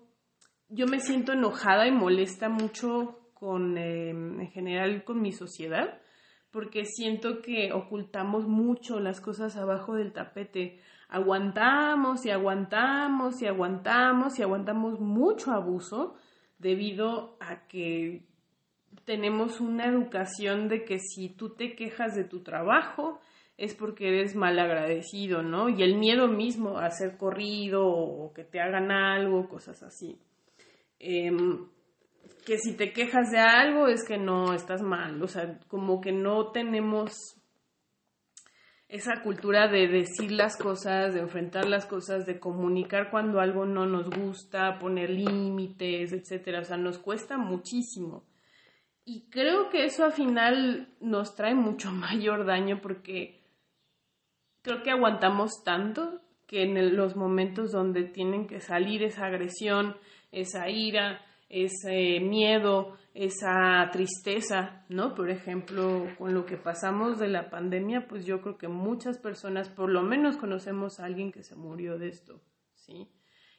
yo 0.69 0.88
me 0.88 1.00
siento 1.00 1.34
enojada 1.34 1.88
y 1.88 1.92
molesta 1.92 2.50
mucho 2.50 3.19
con, 3.34 3.78
em, 3.78 4.40
en 4.40 4.51
general 4.51 5.04
con 5.04 5.22
mi 5.22 5.31
sociedad, 5.31 6.00
porque 6.51 6.86
siento 6.86 7.42
que 7.42 7.72
ocultamos 7.74 8.48
mucho 8.48 9.00
las 9.00 9.22
cosas 9.22 9.56
abajo 9.57 9.95
del 9.95 10.13
tapete. 10.13 10.80
Aguantamos 11.10 12.25
y 12.25 12.31
aguantamos 12.31 13.42
y 13.42 13.48
aguantamos 13.48 14.40
y 14.40 14.44
aguantamos 14.44 15.00
mucho 15.00 15.51
abuso 15.51 16.16
debido 16.57 17.38
a 17.40 17.68
que 17.68 18.26
tenemos 19.06 19.59
una 19.59 19.85
educación 19.88 20.69
de 20.69 20.85
que 20.85 21.00
si 21.00 21.30
tú 21.30 21.56
te 21.56 21.76
quejas 21.76 22.16
de 22.16 22.23
tu 22.23 22.42
trabajo, 22.42 23.19
es 23.57 23.76
porque 23.76 24.07
eres 24.07 24.36
mal 24.36 24.57
agradecido, 24.60 25.44
¿no? 25.44 25.69
Y 25.69 25.83
el 25.83 25.95
miedo 25.95 26.28
mismo 26.28 26.80
a 26.80 26.90
ser 26.90 27.18
corrido 27.18 27.86
o 27.86 28.33
que 28.33 28.44
te 28.44 28.60
hagan 28.60 28.92
algo, 28.92 29.48
cosas 29.48 29.83
así. 29.83 30.19
Em, 31.00 31.68
que 32.45 32.57
si 32.57 32.76
te 32.76 32.94
quejas 32.94 33.31
de 33.31 33.40
algo 33.40 33.88
es 33.88 34.04
que 34.06 34.18
no 34.18 34.54
estás 34.54 34.81
mal, 34.81 35.22
o 35.22 35.28
sea, 35.28 35.60
como 35.68 36.02
que 36.02 36.12
no 36.12 36.52
tenemos 36.52 37.14
esa 38.94 39.22
cultura 39.24 39.68
de 39.68 39.88
decir 39.88 40.31
las 40.31 40.56
cosas, 40.56 41.14
de 41.14 41.22
enfrentar 41.22 41.66
las 41.66 41.86
cosas, 41.86 42.26
de 42.26 42.40
comunicar 42.40 43.10
cuando 43.10 43.40
algo 43.40 43.66
no 43.66 43.86
nos 43.86 44.10
gusta, 44.10 44.78
poner 44.78 45.10
límites, 45.10 46.14
etcétera, 46.14 46.60
o 46.60 46.64
sea, 46.64 46.78
nos 46.78 47.00
cuesta 47.00 47.38
muchísimo. 47.38 48.24
Y 49.06 49.30
creo 49.30 49.69
que 49.69 49.86
eso 49.86 50.06
al 50.06 50.14
final 50.14 50.94
nos 51.02 51.36
trae 51.36 51.56
mucho 51.56 51.92
mayor 51.92 52.45
daño 52.45 52.81
porque 52.81 53.43
creo 54.63 54.81
que 54.81 54.89
aguantamos 54.89 55.63
tanto 55.63 56.21
que 56.47 56.63
en 56.63 56.95
los 56.95 57.15
momentos 57.15 57.71
donde 57.71 58.03
tienen 58.03 58.47
que 58.47 58.59
salir 58.59 59.03
esa 59.03 59.27
agresión, 59.27 59.95
esa 60.31 60.69
ira, 60.69 61.21
ese 61.49 62.19
miedo, 62.19 62.97
esa 63.13 63.87
tristeza, 63.91 64.83
¿no? 64.89 65.13
Por 65.13 65.29
ejemplo, 65.29 66.07
con 66.17 66.33
lo 66.33 66.45
que 66.45 66.57
pasamos 66.57 67.19
de 67.19 67.27
la 67.27 67.51
pandemia, 67.51 68.07
pues 68.07 68.25
yo 68.25 68.41
creo 68.41 68.57
que 68.57 68.67
muchas 68.67 69.19
personas, 69.19 69.69
por 69.69 69.89
lo 69.91 70.01
menos 70.01 70.37
conocemos 70.37 70.99
a 70.99 71.05
alguien 71.05 71.31
que 71.31 71.43
se 71.43 71.55
murió 71.55 71.99
de 71.99 72.07
esto, 72.07 72.41
¿sí? 72.73 73.07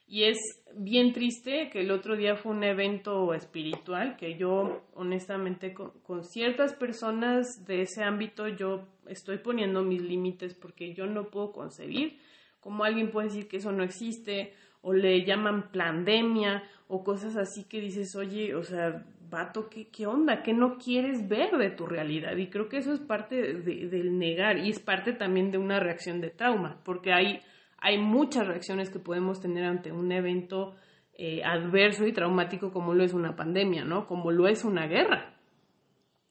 Y 0.07 0.25
es 0.25 0.37
bien 0.75 1.13
triste 1.13 1.69
que 1.71 1.81
el 1.81 1.91
otro 1.91 2.15
día 2.15 2.35
fue 2.35 2.51
un 2.51 2.63
evento 2.63 3.33
espiritual 3.33 4.17
que 4.17 4.37
yo, 4.37 4.83
honestamente, 4.93 5.73
con, 5.73 6.23
ciertas 6.23 6.73
personas 6.73 7.65
de 7.65 7.81
ese 7.81 8.03
ámbito, 8.03 8.47
yo 8.47 8.87
estoy 9.07 9.39
poniendo 9.39 9.81
mis 9.81 10.01
límites 10.01 10.53
porque 10.53 10.93
yo 10.93 11.07
no 11.07 11.29
puedo 11.29 11.51
concebir 11.51 12.19
cómo 12.59 12.83
alguien 12.83 13.11
puede 13.11 13.27
decir 13.27 13.47
que 13.47 13.57
eso 13.57 13.71
no 13.71 13.83
existe 13.83 14.53
o 14.81 14.93
le 14.93 15.25
llaman 15.25 15.71
pandemia 15.71 16.63
o 16.87 17.03
cosas 17.03 17.35
así 17.35 17.63
que 17.63 17.81
dices, 17.81 18.15
oye, 18.15 18.53
o 18.53 18.63
sea, 18.63 19.05
vato, 19.31 19.69
¿qué, 19.69 19.87
qué 19.87 20.05
onda? 20.05 20.43
¿Qué 20.43 20.53
no 20.53 20.77
quieres 20.77 21.27
ver 21.27 21.57
de 21.57 21.71
tu 21.71 21.87
realidad? 21.87 22.35
Y 22.37 22.47
creo 22.47 22.69
que 22.69 22.77
eso 22.77 22.93
es 22.93 22.99
parte 22.99 23.53
del 23.53 24.19
negar 24.19 24.59
y 24.59 24.69
es 24.69 24.79
parte 24.79 25.13
también 25.13 25.49
de 25.49 25.57
una 25.57 25.79
reacción 25.79 26.21
de 26.21 26.29
trauma, 26.29 26.79
porque 26.83 27.11
hay 27.11 27.41
hay 27.85 27.99
muchas 27.99 28.47
reacciones 28.47 28.89
que 28.89 28.97
podemos 28.97 29.39
tener 29.39 29.63
ante 29.63 29.91
un 29.91 30.11
evento 30.11 30.75
eh, 31.13 31.43
adverso 31.43 32.07
y 32.07 32.13
traumático 32.13 32.71
como 32.71 32.95
lo 32.95 33.03
es 33.03 33.13
una 33.13 33.35
pandemia, 33.35 33.85
¿no? 33.85 34.07
Como 34.07 34.31
lo 34.31 34.47
es 34.47 34.65
una 34.65 34.87
guerra. 34.87 35.35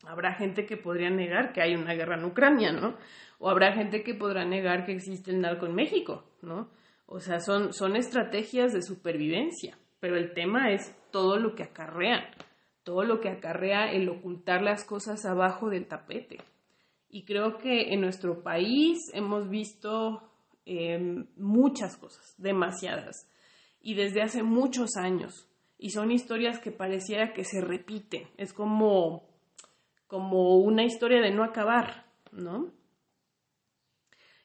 Habrá 0.04 0.34
gente 0.34 0.66
que 0.66 0.76
podría 0.76 1.10
negar 1.10 1.52
que 1.52 1.62
hay 1.62 1.76
una 1.76 1.94
guerra 1.94 2.18
en 2.18 2.24
Ucrania, 2.24 2.72
¿no? 2.72 2.96
O 3.38 3.48
habrá 3.48 3.72
gente 3.72 4.02
que 4.02 4.14
podrá 4.14 4.44
negar 4.44 4.84
que 4.84 4.94
existe 4.94 5.30
el 5.30 5.42
narco 5.42 5.66
en 5.66 5.76
México, 5.76 6.24
¿no? 6.42 6.70
O 7.06 7.20
sea, 7.20 7.38
son, 7.38 7.72
son 7.72 7.94
estrategias 7.94 8.72
de 8.72 8.82
supervivencia, 8.82 9.78
pero 10.00 10.16
el 10.16 10.32
tema 10.32 10.72
es 10.72 10.92
todo 11.12 11.38
lo 11.38 11.54
que 11.54 11.62
acarrea, 11.62 12.32
todo 12.82 13.04
lo 13.04 13.20
que 13.20 13.28
acarrea 13.28 13.92
el 13.92 14.08
ocultar 14.08 14.60
las 14.60 14.84
cosas 14.84 15.24
abajo 15.24 15.70
del 15.70 15.86
tapete. 15.86 16.38
Y 17.08 17.24
creo 17.24 17.58
que 17.58 17.92
en 17.94 18.00
nuestro 18.00 18.42
país 18.42 18.98
hemos 19.14 19.48
visto 19.48 20.33
eh, 20.66 21.26
muchas 21.36 21.96
cosas, 21.96 22.34
demasiadas 22.38 23.28
y 23.84 23.94
desde 23.94 24.22
hace 24.22 24.42
muchos 24.42 24.96
años. 24.96 25.46
Y 25.78 25.90
son 25.90 26.10
historias 26.10 26.58
que 26.58 26.70
pareciera 26.70 27.34
que 27.34 27.44
se 27.44 27.60
repiten. 27.60 28.26
Es 28.38 28.54
como, 28.54 29.28
como 30.06 30.56
una 30.58 30.84
historia 30.84 31.20
de 31.20 31.30
no 31.30 31.44
acabar, 31.44 32.06
¿no? 32.32 32.72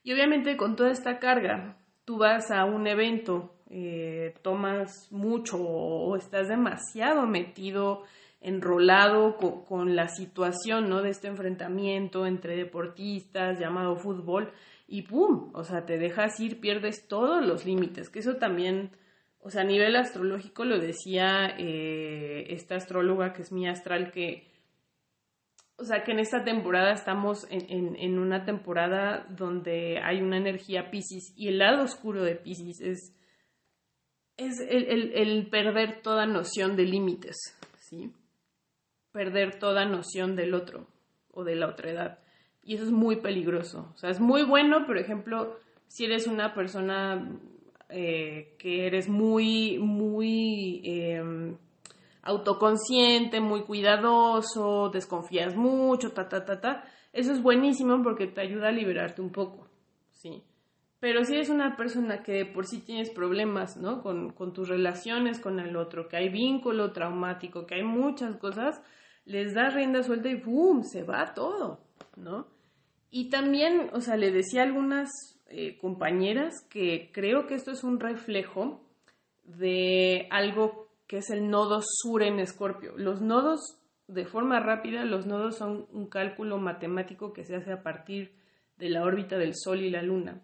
Y 0.03 0.11
obviamente 0.11 0.57
con 0.57 0.75
toda 0.75 0.91
esta 0.91 1.19
carga, 1.19 1.77
tú 2.03 2.17
vas 2.17 2.51
a 2.51 2.65
un 2.65 2.87
evento, 2.87 3.55
eh, 3.69 4.33
tomas 4.41 5.09
mucho 5.11 5.57
o 5.57 6.15
estás 6.17 6.49
demasiado 6.49 7.25
metido, 7.25 8.03
enrolado 8.41 9.37
con, 9.37 9.63
con, 9.63 9.95
la 9.95 10.07
situación, 10.09 10.89
¿no? 10.89 11.01
De 11.01 11.11
este 11.11 11.27
enfrentamiento 11.27 12.25
entre 12.25 12.57
deportistas 12.57 13.59
llamado 13.59 13.95
fútbol 13.95 14.51
y 14.89 15.03
¡pum! 15.03 15.51
O 15.53 15.63
sea, 15.63 15.85
te 15.85 15.97
dejas 15.97 16.39
ir, 16.39 16.59
pierdes 16.59 17.07
todos 17.07 17.45
los 17.45 17.65
límites, 17.65 18.09
que 18.09 18.19
eso 18.19 18.35
también 18.35 18.91
o 19.41 19.49
sea, 19.49 19.61
a 19.61 19.65
nivel 19.65 19.95
astrológico 19.95 20.65
lo 20.65 20.79
decía 20.79 21.55
eh, 21.57 22.47
esta 22.49 22.75
astróloga 22.75 23.33
que 23.33 23.41
es 23.41 23.51
mi 23.51 23.67
astral, 23.67 24.11
que, 24.11 24.51
o 25.77 25.85
sea, 25.85 26.03
que 26.03 26.11
en 26.11 26.19
esta 26.19 26.43
temporada 26.43 26.91
estamos 26.91 27.47
en, 27.49 27.95
en, 27.95 28.19
una 28.19 28.43
temporada 28.43 29.25
donde 29.29 29.99
hay 30.03 30.21
una 30.21 30.37
energía 30.37 30.91
Pisces 30.91 31.33
y 31.37 31.47
el 31.47 31.59
lado 31.59 31.83
oscuro 31.83 32.21
de 32.23 32.35
Pisces 32.35 32.81
es, 32.81 33.15
es 34.35 34.59
el, 34.59 35.13
el 35.13 35.49
perder 35.49 36.01
toda 36.01 36.25
noción 36.25 36.75
de 36.75 36.83
límites, 36.83 37.37
¿sí? 37.77 38.13
Perder 39.13 39.57
toda 39.57 39.85
noción 39.85 40.35
del 40.35 40.53
otro 40.53 40.87
o 41.31 41.45
de 41.45 41.55
la 41.55 41.69
otra 41.69 41.91
edad. 41.91 42.19
Y 42.63 42.75
eso 42.75 42.83
es 42.83 42.91
muy 42.91 43.17
peligroso. 43.17 43.91
O 43.93 43.97
sea, 43.97 44.09
es 44.09 44.19
muy 44.19 44.43
bueno, 44.43 44.85
por 44.85 44.97
ejemplo, 44.97 45.57
si 45.87 46.05
eres 46.05 46.27
una 46.27 46.53
persona 46.53 47.39
eh, 47.89 48.55
que 48.59 48.85
eres 48.85 49.09
muy, 49.09 49.79
muy 49.79 50.81
em, 50.83 51.57
autoconsciente, 52.21 53.41
muy 53.41 53.63
cuidadoso, 53.63 54.89
desconfías 54.89 55.55
mucho, 55.55 56.11
ta, 56.11 56.29
ta, 56.29 56.45
ta, 56.45 56.61
ta. 56.61 56.83
Eso 57.11 57.31
es 57.31 57.41
buenísimo 57.41 58.03
porque 58.03 58.27
te 58.27 58.41
ayuda 58.41 58.67
a 58.67 58.71
liberarte 58.71 59.21
un 59.21 59.31
poco, 59.31 59.67
¿sí? 60.11 60.43
Pero 60.99 61.23
si 61.23 61.33
eres 61.33 61.49
una 61.49 61.77
persona 61.77 62.21
que 62.21 62.45
por 62.45 62.67
sí 62.67 62.81
tienes 62.81 63.09
problemas, 63.09 63.77
¿no? 63.77 64.01
Con, 64.03 64.33
con 64.33 64.53
tus 64.53 64.67
relaciones 64.67 65.39
con 65.39 65.59
el 65.59 65.75
otro, 65.75 66.07
que 66.07 66.17
hay 66.17 66.29
vínculo 66.29 66.91
traumático, 66.91 67.65
que 67.65 67.75
hay 67.75 67.83
muchas 67.83 68.35
cosas, 68.35 68.83
les 69.25 69.53
das 69.55 69.73
rienda 69.73 70.03
suelta 70.03 70.29
y 70.29 70.35
¡pum! 70.35 70.83
se 70.83 71.03
va 71.03 71.33
todo, 71.33 71.79
¿no? 72.19 72.47
Y 73.11 73.29
también, 73.29 73.89
o 73.93 74.01
sea, 74.01 74.17
le 74.17 74.31
decía 74.31 74.63
algunas 74.63 75.09
eh, 75.47 75.77
compañeras 75.77 76.53
que 76.69 77.09
creo 77.11 77.47
que 77.47 77.55
esto 77.55 77.71
es 77.71 77.83
un 77.83 77.99
reflejo 77.99 78.83
de 79.43 80.27
algo 80.29 80.89
que 81.07 81.17
es 81.17 81.31
el 81.31 81.49
nodo 81.49 81.81
sur 81.81 82.21
en 82.21 82.39
Escorpio. 82.39 82.93
Los 82.95 83.21
nodos, 83.21 83.81
de 84.07 84.25
forma 84.25 84.59
rápida, 84.59 85.05
los 85.05 85.25
nodos 85.25 85.57
son 85.57 85.87
un 85.91 86.07
cálculo 86.07 86.59
matemático 86.59 87.33
que 87.33 87.43
se 87.43 87.55
hace 87.55 87.71
a 87.71 87.81
partir 87.81 88.35
de 88.77 88.89
la 88.89 89.03
órbita 89.03 89.39
del 89.39 89.55
Sol 89.55 89.81
y 89.81 89.89
la 89.89 90.03
Luna. 90.03 90.43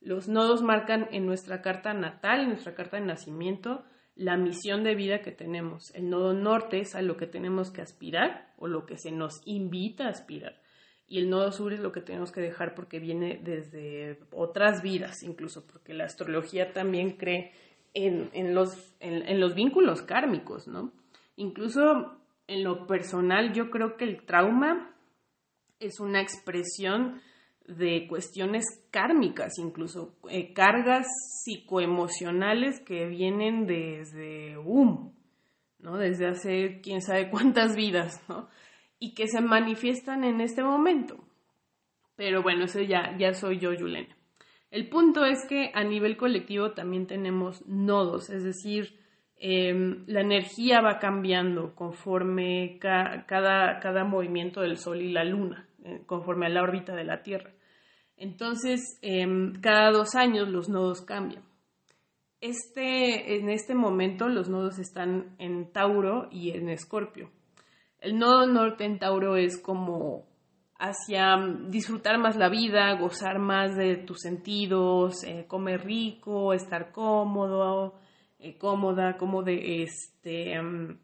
Los 0.00 0.28
nodos 0.28 0.62
marcan 0.62 1.08
en 1.10 1.26
nuestra 1.26 1.62
carta 1.62 1.94
natal, 1.94 2.42
en 2.42 2.48
nuestra 2.50 2.74
carta 2.74 2.98
de 2.98 3.06
nacimiento, 3.06 3.84
la 4.14 4.36
misión 4.36 4.84
de 4.84 4.94
vida 4.94 5.20
que 5.20 5.32
tenemos. 5.32 5.92
El 5.94 6.10
nodo 6.10 6.32
norte 6.32 6.78
es 6.78 6.94
a 6.94 7.02
lo 7.02 7.16
que 7.16 7.26
tenemos 7.26 7.72
que 7.72 7.82
aspirar 7.82 8.52
o 8.56 8.68
lo 8.68 8.86
que 8.86 8.98
se 8.98 9.10
nos 9.10 9.42
invita 9.44 10.06
a 10.06 10.10
aspirar 10.10 10.62
y 11.06 11.18
el 11.18 11.28
nodo 11.28 11.52
sur 11.52 11.72
es 11.72 11.80
lo 11.80 11.92
que 11.92 12.00
tenemos 12.00 12.32
que 12.32 12.40
dejar 12.40 12.74
porque 12.74 12.98
viene 12.98 13.40
desde 13.42 14.18
otras 14.32 14.82
vidas, 14.82 15.22
incluso 15.22 15.66
porque 15.66 15.94
la 15.94 16.04
astrología 16.04 16.72
también 16.72 17.16
cree 17.16 17.52
en, 17.92 18.54
los, 18.54 18.96
en, 19.00 19.38
los 19.40 19.54
vínculos 19.54 20.02
kármicos, 20.02 20.66
¿no? 20.66 20.92
Incluso 21.36 22.16
en 22.46 22.64
lo 22.64 22.86
personal, 22.86 23.52
yo 23.52 23.70
creo 23.70 23.96
que 23.96 24.04
el 24.04 24.24
trauma 24.24 24.94
es 25.78 26.00
una 26.00 26.20
expresión 26.20 27.20
de 27.66 28.06
cuestiones 28.08 28.64
kármicas, 28.90 29.58
incluso 29.58 30.16
eh, 30.28 30.52
cargas 30.52 31.06
psicoemocionales 31.42 32.80
que 32.80 33.06
vienen 33.06 33.66
desde 33.66 34.58
um, 34.58 35.12
¿no? 35.78 35.98
Desde 35.98 36.26
hace 36.26 36.80
quién 36.82 37.00
sabe 37.00 37.30
cuántas 37.30 37.76
vidas, 37.76 38.22
¿no? 38.28 38.48
Y 39.04 39.12
que 39.12 39.28
se 39.28 39.42
manifiestan 39.42 40.24
en 40.24 40.40
este 40.40 40.62
momento. 40.62 41.18
Pero 42.16 42.42
bueno, 42.42 42.64
eso 42.64 42.80
ya, 42.80 43.14
ya 43.18 43.34
soy 43.34 43.58
yo, 43.58 43.74
Yulena. 43.74 44.16
El 44.70 44.88
punto 44.88 45.26
es 45.26 45.44
que 45.46 45.70
a 45.74 45.84
nivel 45.84 46.16
colectivo 46.16 46.72
también 46.72 47.06
tenemos 47.06 47.66
nodos, 47.66 48.30
es 48.30 48.42
decir, 48.42 48.98
em, 49.36 50.04
la 50.06 50.22
energía 50.22 50.80
va 50.80 50.98
cambiando 50.98 51.74
conforme 51.74 52.78
cada, 52.80 53.26
cada 53.26 54.04
movimiento 54.04 54.62
del 54.62 54.78
Sol 54.78 55.02
y 55.02 55.12
la 55.12 55.24
Luna, 55.24 55.68
eh, 55.84 56.00
conforme 56.06 56.46
a 56.46 56.48
la 56.48 56.62
órbita 56.62 56.94
de 56.96 57.04
la 57.04 57.22
Tierra. 57.22 57.52
Entonces, 58.16 58.98
em, 59.02 59.52
cada 59.60 59.90
dos 59.90 60.14
años 60.14 60.48
los 60.48 60.70
nodos 60.70 61.02
cambian. 61.02 61.44
Este, 62.40 63.36
en 63.36 63.50
este 63.50 63.74
momento 63.74 64.28
los 64.28 64.48
nodos 64.48 64.78
están 64.78 65.36
en 65.38 65.72
Tauro 65.72 66.28
y 66.30 66.52
en 66.52 66.70
Escorpio. 66.70 67.30
El 68.04 68.18
nodo 68.18 68.46
norte 68.46 68.84
en 68.84 68.98
Tauro 68.98 69.36
es 69.36 69.58
como 69.58 70.26
hacia 70.78 71.38
disfrutar 71.68 72.18
más 72.18 72.36
la 72.36 72.50
vida, 72.50 72.92
gozar 73.00 73.38
más 73.38 73.74
de 73.76 73.96
tus 73.96 74.20
sentidos, 74.20 75.24
eh, 75.24 75.46
comer 75.48 75.86
rico, 75.86 76.52
estar 76.52 76.92
cómodo, 76.92 77.94
eh, 78.38 78.58
cómoda, 78.58 79.16
como 79.16 79.42
de 79.42 79.84
este 79.84 80.60
mm, 80.60 80.98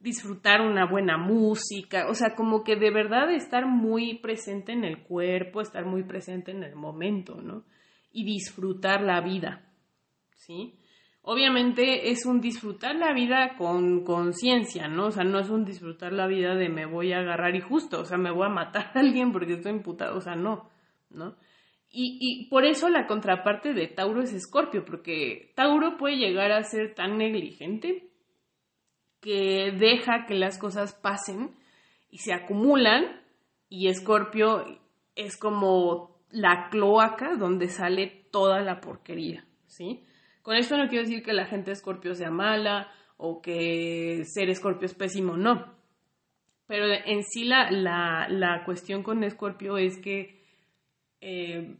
disfrutar 0.00 0.60
una 0.60 0.90
buena 0.90 1.16
música, 1.18 2.08
o 2.08 2.14
sea, 2.14 2.34
como 2.34 2.64
que 2.64 2.74
de 2.74 2.90
verdad 2.90 3.30
estar 3.30 3.66
muy 3.66 4.18
presente 4.18 4.72
en 4.72 4.82
el 4.82 5.04
cuerpo, 5.04 5.60
estar 5.60 5.86
muy 5.86 6.02
presente 6.02 6.50
en 6.50 6.64
el 6.64 6.74
momento, 6.74 7.40
¿no? 7.40 7.62
Y 8.10 8.24
disfrutar 8.24 9.02
la 9.02 9.20
vida, 9.20 9.70
¿sí? 10.34 10.79
Obviamente 11.22 12.10
es 12.10 12.26
un 12.26 12.40
disfrutar 12.40 12.96
la 12.96 13.12
vida 13.12 13.56
con 13.56 14.04
conciencia, 14.04 14.88
¿no? 14.88 15.06
O 15.06 15.10
sea, 15.10 15.24
no 15.24 15.38
es 15.38 15.50
un 15.50 15.64
disfrutar 15.64 16.12
la 16.12 16.26
vida 16.26 16.54
de 16.54 16.68
me 16.68 16.86
voy 16.86 17.12
a 17.12 17.18
agarrar 17.20 17.54
y 17.56 17.60
justo, 17.60 18.00
o 18.00 18.04
sea, 18.04 18.18
me 18.18 18.30
voy 18.30 18.46
a 18.46 18.50
matar 18.50 18.92
a 18.94 19.00
alguien 19.00 19.32
porque 19.32 19.54
estoy 19.54 19.72
imputado, 19.72 20.16
o 20.16 20.20
sea, 20.20 20.34
no, 20.34 20.70
¿no? 21.10 21.36
Y, 21.92 22.18
y 22.20 22.48
por 22.48 22.64
eso 22.64 22.88
la 22.88 23.06
contraparte 23.06 23.74
de 23.74 23.88
Tauro 23.88 24.22
es 24.22 24.32
Escorpio, 24.32 24.84
porque 24.84 25.52
Tauro 25.56 25.96
puede 25.96 26.16
llegar 26.16 26.52
a 26.52 26.62
ser 26.62 26.94
tan 26.94 27.18
negligente 27.18 28.10
que 29.20 29.72
deja 29.76 30.24
que 30.26 30.34
las 30.34 30.56
cosas 30.56 30.94
pasen 30.94 31.56
y 32.10 32.18
se 32.18 32.32
acumulan 32.32 33.20
y 33.68 33.88
Escorpio 33.88 34.64
es 35.14 35.36
como 35.36 36.22
la 36.30 36.68
cloaca 36.70 37.36
donde 37.36 37.68
sale 37.68 38.26
toda 38.30 38.60
la 38.60 38.80
porquería, 38.80 39.44
¿sí? 39.66 40.04
Con 40.42 40.56
esto 40.56 40.76
no 40.76 40.88
quiero 40.88 41.04
decir 41.04 41.22
que 41.22 41.32
la 41.32 41.46
gente 41.46 41.66
de 41.66 41.72
Escorpio 41.74 42.14
sea 42.14 42.30
mala 42.30 42.90
o 43.16 43.42
que 43.42 44.22
ser 44.24 44.48
Escorpio 44.48 44.86
es 44.86 44.94
pésimo, 44.94 45.36
no. 45.36 45.74
Pero 46.66 46.86
en 46.86 47.22
sí 47.24 47.44
la, 47.44 47.70
la, 47.70 48.62
cuestión 48.64 49.02
con 49.02 49.24
Escorpio 49.24 49.76
es 49.76 49.98
que 49.98 50.40
eh, 51.20 51.76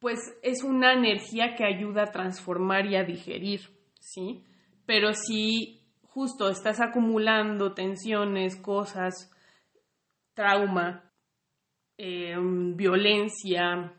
pues 0.00 0.18
es 0.42 0.64
una 0.64 0.92
energía 0.92 1.54
que 1.54 1.64
ayuda 1.64 2.02
a 2.02 2.10
transformar 2.10 2.86
y 2.86 2.96
a 2.96 3.04
digerir, 3.04 3.60
¿sí? 4.00 4.44
Pero 4.84 5.12
si 5.12 5.80
justo 6.02 6.50
estás 6.50 6.80
acumulando 6.80 7.72
tensiones, 7.72 8.56
cosas, 8.56 9.30
trauma, 10.34 11.10
eh, 11.96 12.34
violencia, 12.74 13.92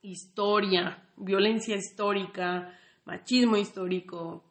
historia, 0.00 1.08
violencia 1.16 1.74
histórica, 1.74 2.78
machismo 3.04 3.56
histórico, 3.56 4.44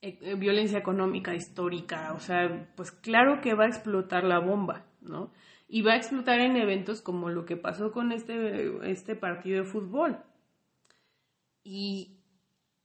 e, 0.00 0.18
e, 0.20 0.34
violencia 0.34 0.78
económica 0.78 1.34
histórica, 1.34 2.12
o 2.14 2.20
sea, 2.20 2.70
pues 2.76 2.90
claro 2.92 3.40
que 3.40 3.54
va 3.54 3.64
a 3.64 3.68
explotar 3.68 4.24
la 4.24 4.38
bomba, 4.38 4.86
¿no? 5.00 5.32
Y 5.68 5.82
va 5.82 5.94
a 5.94 5.96
explotar 5.96 6.40
en 6.40 6.56
eventos 6.56 7.02
como 7.02 7.28
lo 7.28 7.44
que 7.44 7.56
pasó 7.56 7.90
con 7.90 8.12
este, 8.12 8.90
este 8.90 9.16
partido 9.16 9.64
de 9.64 9.68
fútbol. 9.68 10.18
Y, 11.64 12.20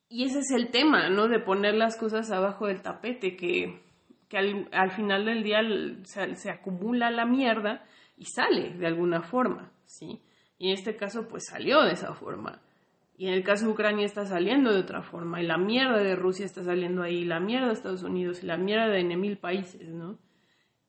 y 0.09 0.23
ese 0.23 0.39
es 0.39 0.51
el 0.51 0.71
tema, 0.71 1.09
¿no? 1.09 1.27
De 1.27 1.39
poner 1.39 1.75
las 1.75 1.95
cosas 1.95 2.31
abajo 2.31 2.67
del 2.67 2.81
tapete, 2.81 3.35
que, 3.35 3.83
que 4.27 4.37
al, 4.71 4.91
final 4.91 5.25
del 5.25 5.43
día 5.43 5.59
se, 6.03 6.35
se, 6.35 6.49
acumula 6.49 7.11
la 7.11 7.25
mierda 7.25 7.85
y 8.17 8.25
sale 8.25 8.73
de 8.73 8.87
alguna 8.87 9.21
forma, 9.21 9.71
¿sí? 9.85 10.23
Y 10.57 10.69
en 10.69 10.73
este 10.73 10.95
caso, 10.95 11.27
pues 11.27 11.45
salió 11.45 11.83
de 11.83 11.93
esa 11.93 12.13
forma. 12.15 12.61
Y 13.17 13.27
en 13.27 13.33
el 13.33 13.43
caso 13.43 13.65
de 13.65 13.71
Ucrania 13.71 14.05
está 14.05 14.25
saliendo 14.25 14.73
de 14.73 14.79
otra 14.79 15.03
forma. 15.03 15.41
Y 15.41 15.45
la 15.45 15.57
mierda 15.57 15.97
de 15.97 16.15
Rusia 16.15 16.45
está 16.45 16.63
saliendo 16.63 17.03
ahí, 17.03 17.23
la 17.23 17.39
mierda 17.39 17.67
de 17.67 17.73
Estados 17.73 18.03
Unidos 18.03 18.43
y 18.43 18.47
la 18.47 18.57
mierda 18.57 18.87
de 18.87 19.03
mil 19.03 19.37
países, 19.37 19.89
¿no? 19.89 20.17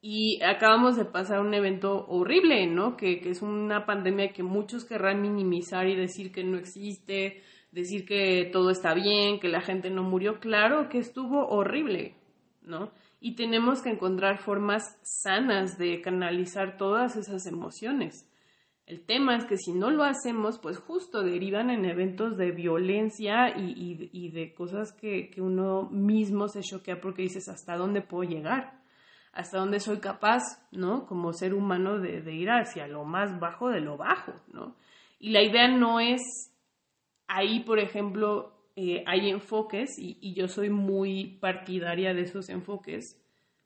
Y 0.01 0.43
acabamos 0.43 0.97
de 0.97 1.05
pasar 1.05 1.41
un 1.41 1.55
evento 1.55 2.07
horrible, 2.09 2.67
¿no? 2.67 2.97
Que, 2.97 3.21
que, 3.21 3.31
es 3.31 3.43
una 3.43 3.87
pandemia 3.87 4.33
que 4.33 4.43
muchos 4.43 4.85
querrán 4.85 5.23
minimizar 5.23 5.87
y 5.87 5.95
decir 5.95 6.33
que 6.33 6.43
no 6.43 6.59
existe, 6.59 7.43
decir 7.71 8.05
que 8.05 8.49
todo 8.53 8.71
está 8.71 8.95
bien, 8.95 9.39
que 9.39 9.49
la 9.49 9.61
gente 9.61 9.91
no 9.91 10.03
murió. 10.03 10.41
Claro 10.41 10.89
que 10.89 10.99
estuvo 10.99 11.47
horrible, 11.49 12.17
¿no? 12.63 12.91
Y 13.21 13.37
tenemos 13.37 13.83
que 13.83 13.91
encontrar 13.91 14.39
formas 14.39 14.99
sanas 15.03 15.79
de 15.79 16.01
canalizar 16.01 16.77
todas 16.77 17.17
esas 17.17 17.47
emociones. 17.47 18.29
El 18.87 19.07
tema 19.07 19.37
es 19.37 19.45
que 19.45 19.57
si 19.57 19.73
no 19.73 19.91
lo 19.91 20.03
hacemos, 20.03 20.59
pues 20.59 20.79
justo 20.79 21.23
derivan 21.23 21.71
en 21.71 21.85
eventos 21.85 22.37
de 22.37 22.51
violencia 22.51 23.57
y, 23.57 24.11
y, 24.13 24.31
de 24.31 24.53
cosas 24.55 24.93
que, 24.93 25.31
que, 25.31 25.41
uno 25.41 25.89
mismo 25.91 26.49
se 26.49 26.63
choquea 26.63 27.01
porque 27.01 27.23
dices, 27.23 27.49
¿hasta 27.49 27.77
dónde 27.77 28.03
puedo 28.03 28.29
llegar? 28.29 28.81
¿Hasta 29.33 29.59
dónde 29.59 29.79
soy 29.79 29.99
capaz, 29.99 30.43
¿no? 30.73 31.07
Como 31.07 31.33
ser 31.33 31.55
humano 31.55 32.01
de, 32.01 32.23
de 32.23 32.35
ir 32.35 32.51
hacia 32.51 32.89
lo 32.89 33.05
más 33.05 33.39
bajo 33.39 33.69
de 33.71 33.81
lo 33.81 33.97
bajo, 33.97 34.35
¿no? 34.53 34.77
Y 35.21 35.31
la 35.31 35.43
idea 35.43 35.69
no 35.69 36.01
es, 36.01 36.21
ahí, 37.29 37.61
por 37.61 37.79
ejemplo, 37.79 38.53
eh, 38.75 39.05
hay 39.07 39.31
enfoques 39.31 39.97
y, 39.97 40.19
y, 40.21 40.35
yo 40.35 40.49
soy 40.49 40.71
muy 40.71 41.39
partidaria 41.41 42.15
de 42.15 42.23
esos 42.23 42.49
enfoques, 42.49 43.17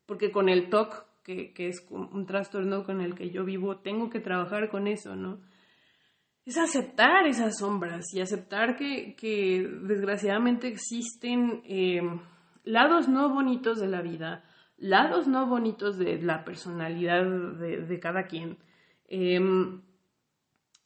porque 0.05 0.31
con 0.31 0.47
el 0.47 0.69
TOC 0.69 1.06
que, 1.27 1.67
es 1.67 1.85
un 1.89 2.25
trastorno 2.25 2.85
con 2.85 3.01
el 3.01 3.13
que 3.13 3.29
yo 3.29 3.43
vivo, 3.43 3.79
tengo 3.79 4.09
que 4.09 4.21
trabajar 4.21 4.69
con 4.69 4.87
eso, 4.87 5.15
¿no? 5.15 5.41
Es 6.45 6.57
aceptar 6.57 7.27
esas 7.27 7.57
sombras 7.57 8.05
y 8.13 8.21
aceptar 8.21 8.77
que, 8.77 9.67
desgraciadamente 9.83 10.69
existen 10.69 11.61
eh, 11.65 12.01
lados 12.63 13.09
no 13.09 13.33
bonitos 13.33 13.81
de 13.81 13.87
la 13.87 14.01
vida, 14.01 14.45
lados 14.77 15.27
no 15.27 15.47
bonitos 15.47 15.97
de 15.97 16.21
la 16.21 16.45
personalidad 16.45 17.25
de, 17.25 17.99
cada 17.99 18.27
quien. 18.27 18.57
Em, 19.09 19.81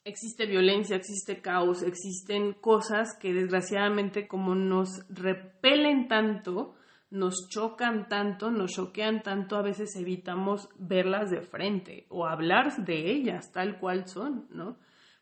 existe 0.02 0.46
violencia, 0.46 0.96
existe 0.96 1.40
caos, 1.40 1.82
existen 1.82 2.54
cosas 2.54 3.16
que 3.20 3.32
desgraciadamente 3.32 4.26
como 4.26 4.56
nos 4.56 5.06
repelen 5.08 6.08
tanto, 6.08 6.74
nos 7.12 7.48
chocan 7.48 8.08
tanto, 8.08 8.50
nos 8.50 8.72
choquean 8.72 9.22
tanto, 9.22 9.56
a 9.56 9.62
veces 9.62 9.94
evitamos 9.96 10.68
verlas 10.78 11.30
de 11.30 11.42
frente 11.42 12.06
o 12.08 12.26
hablar 12.26 12.74
de 12.76 13.10
ellas 13.10 13.52
tal 13.52 13.78
cual 13.78 14.08
son, 14.08 14.46
¿no? 14.50 14.78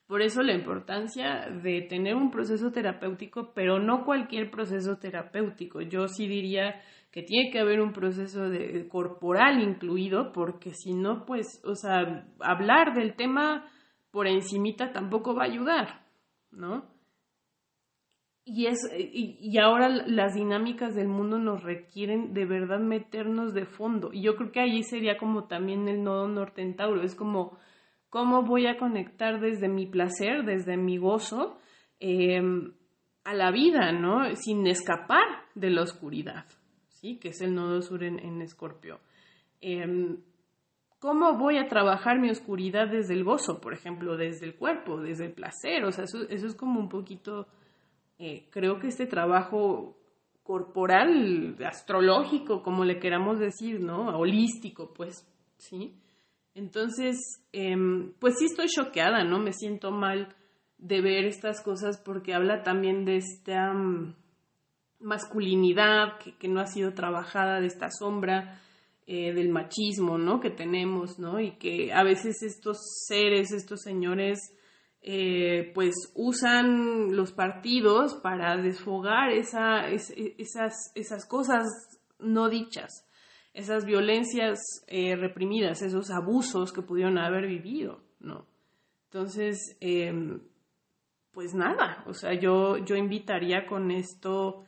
Por 0.07 0.23
eso 0.23 0.43
la 0.43 0.55
importancia 0.55 1.49
de 1.63 1.83
tener 1.83 2.15
un 2.15 2.31
proceso 2.31 2.73
terapéutico, 2.73 3.53
pero 3.55 3.79
no 3.79 4.05
cualquier 4.05 4.51
proceso 4.51 4.99
terapéutico. 4.99 5.81
Yo 5.83 6.09
sí 6.09 6.27
diría 6.27 6.81
que 7.11 7.23
tiene 7.23 7.51
que 7.51 7.61
haber 7.61 7.81
un 7.81 7.93
proceso 7.93 8.49
de, 8.49 8.89
corporal 8.89 9.61
incluido, 9.61 10.33
porque 10.33 10.73
si 10.75 10.95
no, 10.95 11.25
pues, 11.27 11.61
o 11.65 11.75
sea, 11.75 12.27
hablar 12.41 12.95
del 12.95 13.15
tema 13.15 13.67
por 14.11 14.27
encimita 14.27 14.93
tampoco 14.93 15.35
va 15.35 15.45
a 15.45 15.51
ayudar, 15.53 16.07
¿no? 16.51 16.85
Y, 18.53 18.67
es, 18.67 18.79
y, 18.97 19.59
ahora 19.59 19.89
las 19.89 20.35
dinámicas 20.35 20.97
del 20.97 21.07
mundo 21.07 21.39
nos 21.39 21.63
requieren 21.63 22.35
de 22.35 22.47
verdad 22.47 22.81
meternos 22.81 23.55
de 23.55 23.65
fondo. 23.65 24.11
Y 24.13 24.23
yo 24.23 24.35
creo 24.35 24.51
que 24.51 24.61
allí 24.61 24.83
sería 24.83 25.17
como 25.17 25.45
también 25.45 25.89
el 25.89 26.03
nodo 26.03 26.27
norte 26.27 26.61
en 26.63 26.75
Tauro. 26.75 27.03
Es 27.03 27.15
como, 27.15 27.59
¿cómo 28.09 28.43
voy 28.43 28.67
a 28.67 28.77
conectar 28.77 29.41
desde 29.41 29.69
mi 29.69 29.87
placer, 29.87 30.45
desde 30.45 30.77
mi 30.77 30.99
gozo, 30.99 31.59
em, 32.01 32.73
a 33.23 33.35
la 33.35 33.53
vida, 33.53 33.93
¿no? 33.93 34.35
Sin 34.35 34.67
escapar 34.67 35.27
de 35.55 35.71
la 35.71 35.83
oscuridad, 35.83 36.47
¿sí? 36.89 37.19
Que 37.21 37.29
es 37.29 37.41
el 37.41 37.55
nodo 37.55 37.83
sur 37.83 38.03
en 38.03 38.43
Escorpio. 38.43 38.99
Em, 39.61 40.19
¿Cómo 41.01 41.39
voy 41.39 41.57
a 41.57 41.67
trabajar 41.67 42.19
mi 42.19 42.29
oscuridad 42.29 42.89
desde 42.89 43.15
el 43.15 43.25
gozo, 43.25 43.59
por 43.59 43.73
ejemplo, 43.73 44.19
desde 44.19 44.45
el 44.45 44.57
cuerpo, 44.57 45.01
desde 45.01 45.27
el 45.27 45.33
placer? 45.33 45.85
O 45.85 45.93
sea, 45.93 46.05
eso, 46.05 46.29
eso 46.29 46.47
es 46.47 46.55
como 46.55 46.79
un 46.79 46.91
poquito 46.91 47.47
eh, 48.23 48.49
creo 48.51 48.79
que 48.79 48.89
este 48.89 49.07
trabajo 49.07 49.97
corporal, 50.43 51.57
astrológico, 51.65 52.63
como 52.63 52.85
le 52.85 52.99
queramos 52.99 53.39
decir, 53.39 53.81
¿no? 53.81 54.19
Holístico, 54.19 54.93
pues, 54.93 55.27
¿sí? 55.57 55.95
Entonces, 56.55 57.17
em, 57.53 58.13
pues 58.19 58.35
sí 58.39 58.45
estoy 58.45 58.67
choqueada, 58.67 59.25
¿no? 59.25 59.39
Me 59.39 59.55
siento 59.55 59.91
mal 59.91 60.37
de 60.77 61.01
ver 61.01 61.25
estas 61.25 61.63
cosas 61.63 61.99
porque 62.05 62.35
habla 62.35 62.63
también 62.63 63.07
de 63.07 63.17
esta 63.17 63.73
mm, 63.73 64.15
masculinidad 64.99 66.19
que, 66.39 66.49
no 66.49 66.61
ha 66.61 66.67
sido 66.67 66.93
trabajada, 66.93 67.61
de 67.61 67.69
esta 67.69 67.89
sombra 67.91 68.61
eh, 69.07 69.33
del 69.33 69.49
machismo, 69.49 70.19
¿no? 70.19 70.41
Que 70.41 70.51
tenemos, 70.51 71.19
¿no? 71.19 71.41
Y 71.41 71.53
que 71.53 71.91
a 71.95 72.03
veces 72.03 72.43
estos 72.43 72.77
seres, 73.07 73.51
estos 73.53 73.81
señores, 73.81 74.39
eh, 75.03 75.73
pues 75.75 75.95
usan 76.15 77.17
los 77.17 77.33
partidos 77.33 78.15
para 78.17 78.57
desfogar 78.59 79.31
esa, 79.31 79.89
esas, 79.89 80.75
esas 80.95 81.27
cosas 81.27 81.65
no 82.19 82.51
dichas, 82.51 83.09
esas 83.55 83.87
violencias 83.87 84.61
eh, 84.87 85.17
reprimidas, 85.17 85.83
esos 85.83 86.11
abusos 86.11 86.73
que 86.73 86.83
pudieron 86.83 87.19
haber 87.19 87.47
vivido, 87.47 88.03
¿no? 88.21 88.47
Entonces, 89.07 89.77
em, 89.81 90.41
pues 91.33 91.55
nada, 91.55 92.05
o 92.07 92.15
sea, 92.15 92.35
yo, 92.35 92.77
yo 92.79 92.95
invitaría 92.95 93.67
con 93.67 93.91
esto 93.91 94.65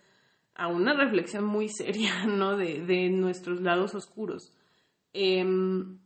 a 0.55 0.69
una 0.69 0.95
reflexión 0.95 1.45
muy 1.45 1.69
seria, 1.69 2.27
¿no? 2.27 2.57
De, 2.57 2.81
de 2.85 3.11
nuestros 3.11 3.61
lados 3.61 3.95
oscuros. 3.95 4.53
Em, 5.13 5.99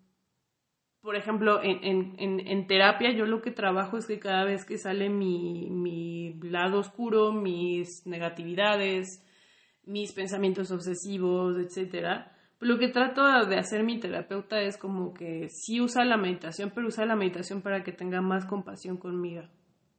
por 1.06 1.14
ejemplo, 1.14 1.60
en, 1.62 2.66
terapia 2.66 3.12
yo 3.12 3.26
lo 3.26 3.40
que 3.40 3.52
trabajo 3.52 3.96
es 3.96 4.08
que 4.08 4.18
cada 4.18 4.44
vez 4.44 4.64
que 4.64 4.76
sale 4.76 5.08
mi, 5.08 6.34
lado 6.42 6.80
oscuro, 6.80 7.30
mis 7.32 8.04
negatividades, 8.06 9.24
mis 9.84 10.12
pensamientos 10.12 10.72
obsesivos, 10.72 11.58
etcétera, 11.58 12.36
lo 12.58 12.76
que 12.76 12.88
trato 12.88 13.22
de 13.46 13.56
hacer 13.56 13.84
mi 13.84 14.00
terapeuta 14.00 14.60
es 14.60 14.76
como 14.78 15.14
que 15.14 15.48
sí 15.48 15.80
usa 15.80 16.04
la 16.04 16.16
meditación, 16.16 16.72
pero 16.74 16.88
usa 16.88 17.06
la 17.06 17.14
meditación 17.14 17.62
para 17.62 17.84
que 17.84 17.92
tenga 17.92 18.20
más 18.20 18.44
compasión 18.44 18.96
conmigo. 18.98 19.44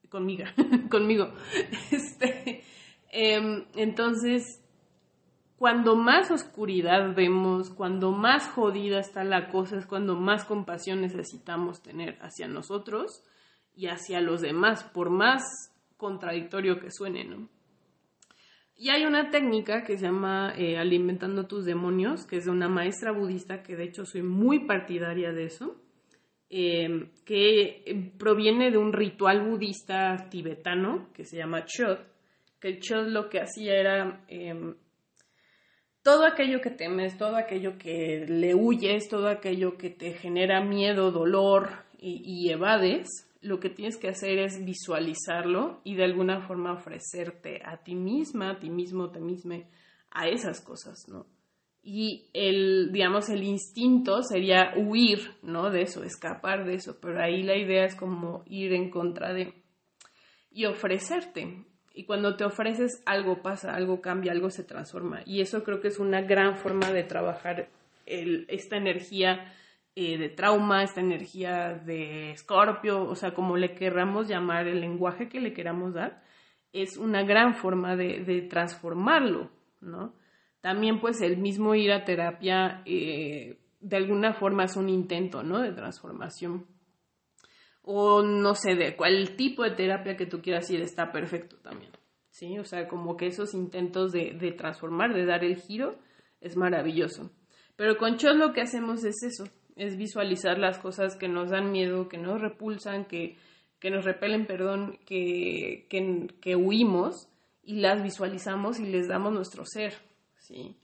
Conmigo, 0.10 0.44
conmigo. 0.92 1.32
Este, 1.90 2.64
em, 3.14 3.64
entonces, 3.78 4.62
cuando 5.58 5.96
más 5.96 6.30
oscuridad 6.30 7.16
vemos, 7.16 7.72
cuando 7.72 8.12
más 8.12 8.48
jodida 8.48 9.00
está 9.00 9.24
la 9.24 9.50
cosa, 9.50 9.78
es 9.78 9.88
cuando 9.88 10.16
más 10.16 10.46
compasión 10.46 11.02
necesitamos 11.02 11.82
tener 11.82 12.18
hacia 12.22 12.48
nosotros 12.48 13.24
y 13.76 13.88
hacia 13.88 14.22
los 14.22 14.42
demás, 14.42 14.84
por 14.84 15.10
más 15.10 15.42
contradictorio 15.98 16.80
que 16.80 16.92
suene, 16.92 17.24
¿no? 17.24 17.50
Y 18.76 18.90
hay 18.90 19.06
una 19.06 19.32
técnica 19.32 19.84
que 19.84 19.98
se 19.98 20.06
llama 20.06 20.54
eh, 20.56 20.78
Alimentando 20.78 21.48
tus 21.48 21.66
demonios, 21.66 22.28
que 22.28 22.38
es 22.38 22.46
de 22.46 22.52
una 22.52 22.70
maestra 22.70 23.12
budista, 23.12 23.64
que 23.64 23.76
de 23.76 23.86
hecho 23.86 24.06
soy 24.06 24.22
muy 24.22 24.68
partidaria 24.68 25.32
de 25.32 25.46
eso, 25.46 25.82
em, 26.50 27.10
que 27.26 27.82
em, 27.88 28.12
proviene 28.16 28.70
de 28.70 28.78
un 28.78 28.94
ritual 28.94 29.44
budista 29.50 30.30
tibetano 30.30 31.10
que 31.14 31.26
se 31.26 31.38
llama 31.38 31.66
Chod, 31.66 31.98
que 32.60 32.68
el 32.68 32.80
Chod 32.80 33.08
lo 33.08 33.30
que 33.30 33.40
hacía 33.40 33.74
era 33.80 34.24
em, 34.28 34.76
todo 36.08 36.26
aquello 36.26 36.62
que 36.62 36.70
temes, 36.70 37.18
todo 37.18 37.36
aquello 37.36 37.78
que 37.78 38.26
le 38.30 38.56
huyes, 38.56 39.10
todo 39.10 39.28
aquello 39.28 39.78
que 39.78 39.90
te 39.90 40.14
genera 40.14 40.64
miedo, 40.64 41.12
dolor 41.12 41.84
y, 42.00 42.50
evades, 42.50 43.10
lo 43.42 43.60
que 43.60 43.70
tienes 43.70 43.98
que 43.98 44.08
hacer 44.08 44.40
es 44.40 44.64
visualizarlo 44.64 45.82
y 45.84 45.96
de 45.96 46.06
alguna 46.06 46.40
forma 46.48 46.72
ofrecerte 46.72 47.60
a 47.66 47.84
ti 47.84 47.94
misma, 47.94 48.52
a 48.52 48.58
ti 48.58 48.70
mismo, 48.70 49.12
ti 49.12 49.20
misma, 49.20 49.58
a 50.12 50.30
esas 50.30 50.62
cosas, 50.62 51.10
¿no? 51.10 51.26
Y 51.84 52.30
el, 52.32 52.94
digamos, 52.94 53.28
el 53.28 53.44
instinto 53.44 54.24
sería 54.24 54.76
huir, 54.78 55.36
¿no? 55.42 55.70
De 55.72 55.82
eso, 55.82 56.06
escapar 56.06 56.66
de 56.66 56.76
eso, 56.76 57.00
pero 57.02 57.22
ahí 57.22 57.44
la 57.44 57.58
idea 57.58 57.84
es 57.84 57.96
como 57.96 58.46
ir 58.46 58.72
en 58.72 58.90
contra 58.90 59.34
de 59.34 59.54
y 60.52 60.64
ofrecerte. 60.68 61.66
Y 61.98 62.04
cuando 62.04 62.36
te 62.36 62.46
ofreces, 62.46 63.02
algo 63.08 63.42
pasa, 63.42 63.74
algo 63.74 64.02
cambia, 64.02 64.32
algo 64.32 64.52
se 64.52 64.64
transforma. 64.64 65.22
Y 65.26 65.42
eso 65.42 65.64
creo 65.64 65.82
que 65.82 65.88
es 65.88 65.98
una 65.98 66.22
gran 66.22 66.56
forma 66.56 66.92
de 66.92 67.04
trabajar 67.04 67.70
esta 68.06 68.78
energía 68.78 69.52
eh, 69.96 70.20
de 70.20 70.30
trauma, 70.30 70.84
esta 70.84 71.02
energía 71.02 71.74
de 71.74 72.30
escorpio, 72.30 73.04
o 73.04 73.16
sea, 73.16 73.34
como 73.34 73.58
le 73.58 73.74
querramos 73.74 74.28
llamar, 74.28 74.68
el 74.68 74.80
lenguaje 74.80 75.28
que 75.28 75.40
le 75.40 75.54
queramos 75.54 75.96
dar. 75.96 76.22
es 76.72 76.98
una 76.98 77.24
gran 77.24 77.56
forma 77.56 77.96
de, 77.96 78.46
transformarlo, 78.48 79.50
¿no? 79.82 80.14
También 80.62 81.00
pues 81.00 81.20
el 81.22 81.38
mismo 81.38 81.74
ir 81.74 81.92
a 81.92 82.06
terapia 82.06 82.84
eh, 82.86 83.58
de 83.80 83.98
alguna 83.98 84.34
forma 84.34 84.66
es 84.66 84.78
un 84.78 84.90
intento, 84.90 85.42
¿no? 85.42 85.64
De 85.64 85.72
transformación. 85.72 86.68
O 87.90 88.22
no 88.22 88.54
sé, 88.54 88.76
de 88.76 88.98
cuál 88.98 89.38
tipo 89.38 89.64
de 89.64 89.72
terapia 89.72 90.18
que 90.18 90.26
tú 90.26 90.42
quieras 90.42 90.70
ir 90.70 90.82
está 90.82 91.12
perfecto 91.14 91.56
también, 91.58 91.92
¿sí? 92.30 92.60
O 92.60 92.66
sea, 92.66 92.88
como 92.90 93.16
que 93.16 93.28
esos 93.28 93.54
intentos 93.54 94.12
de, 94.12 94.34
de 94.34 94.52
transformar, 94.52 95.14
de 95.14 95.26
dar 95.26 95.46
el 95.46 95.56
giro, 95.56 95.98
es 96.42 96.58
maravilloso. 96.58 97.32
Pero 97.78 97.98
con 97.98 98.18
Chos 98.18 98.36
lo 98.36 98.52
que 98.52 98.62
hacemos 98.62 99.06
es 99.06 99.24
eso, 99.24 99.46
es 99.78 99.98
visualizar 99.98 100.58
las 100.58 100.80
cosas 100.80 101.16
que 101.16 101.28
nos 101.28 101.52
dan 101.52 101.72
miedo, 101.72 102.10
que 102.10 102.18
nos 102.18 102.42
repulsan, 102.42 103.06
que, 103.06 103.38
que 103.80 103.92
nos 103.92 104.04
repelen, 104.04 104.46
perdón, 104.46 104.98
que, 105.06 105.88
que, 105.90 106.56
huimos 106.56 107.30
y 107.64 107.76
las 107.76 108.02
visualizamos 108.02 108.80
y 108.80 108.88
les 108.88 109.08
damos 109.08 109.34
nuestro 109.34 109.64
ser, 109.66 109.94
¿sí? 110.40 110.76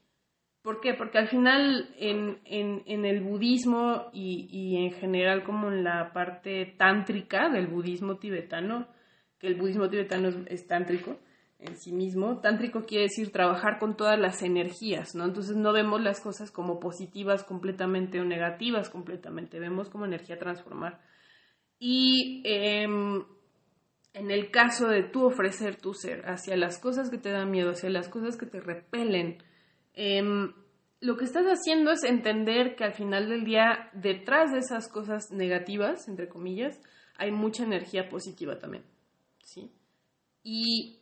¿Por 0.64 0.80
qué? 0.80 0.94
Porque 0.94 1.18
al 1.18 1.28
final 1.28 1.94
en, 1.98 2.40
en, 2.46 2.84
en 2.86 3.06
el 3.06 3.22
budismo 3.22 4.10
y, 4.14 4.48
y, 4.50 4.78
en 4.78 4.94
general 4.94 5.44
como 5.44 5.68
en 5.68 5.84
la 5.84 6.14
parte 6.14 6.74
tántrica 6.78 7.50
del 7.50 7.68
budismo 7.68 8.18
tibetano, 8.18 8.88
que 9.40 9.48
el 9.48 9.56
budismo 9.56 9.90
tibetano 9.90 10.30
es 10.48 10.66
tántrico, 10.66 11.20
en 11.60 11.78
sí 11.78 11.92
mismo. 11.92 12.40
Tántrico 12.40 12.86
quiere 12.86 13.04
decir 13.04 13.32
trabajar 13.32 13.80
con 13.80 13.98
todas 13.98 14.20
las 14.20 14.42
energías, 14.42 15.16
¿no? 15.16 15.26
Entonces 15.26 15.56
no 15.56 15.74
vemos 15.74 16.02
las 16.02 16.22
cosas 16.22 16.52
como 16.52 16.80
positivas 16.80 17.44
completamente 17.44 18.20
o 18.20 18.26
negativas 18.26 18.90
completamente, 18.90 19.60
vemos 19.60 19.90
como 19.90 20.06
energía 20.06 20.40
transformar. 20.40 21.02
Y 21.80 22.42
em, 22.46 23.24
en 24.14 24.32
el 24.32 24.52
caso 24.52 24.88
de 24.88 25.04
tú 25.04 25.26
ofrecer 25.26 25.76
tu 25.76 25.94
ser 25.94 26.24
hacia 26.30 26.56
las 26.56 26.80
cosas 26.80 27.10
que 27.10 27.18
te 27.18 27.32
dan 27.32 27.52
miedo, 27.52 27.72
hacia 27.72 27.90
las 27.90 28.10
cosas 28.10 28.38
que 28.38 28.46
te 28.46 28.60
repelen, 28.60 29.44
em, 29.94 30.54
lo 31.00 31.18
que 31.18 31.26
estás 31.26 31.46
haciendo 31.46 31.92
es 31.92 32.04
entender 32.04 32.76
que 32.76 32.86
al 32.86 32.94
final 32.94 33.30
del 33.30 33.44
día, 33.44 33.90
detrás 33.94 34.52
de 34.52 34.60
esas 34.60 34.90
cosas 34.90 35.32
negativas, 35.32 36.08
entre 36.08 36.30
comillas, 36.30 36.80
hay 37.18 37.32
mucha 37.32 37.64
energía 37.64 38.10
positiva 38.10 38.58
también, 38.60 38.84
¿sí? 39.44 39.72
Y 40.44 41.00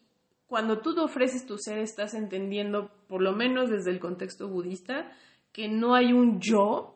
cuando 0.47 0.79
tú 0.79 0.93
te 0.93 1.01
ofreces 1.01 1.45
tu 1.45 1.57
ser, 1.57 1.77
estás 1.79 2.13
entendiendo, 2.13 2.91
por 3.07 3.21
lo 3.21 3.31
menos 3.31 3.69
desde 3.69 3.91
el 3.91 3.99
contexto 3.99 4.47
budista, 4.49 5.11
que 5.51 5.67
no 5.67 5.95
hay 5.95 6.13
un 6.13 6.39
yo 6.39 6.95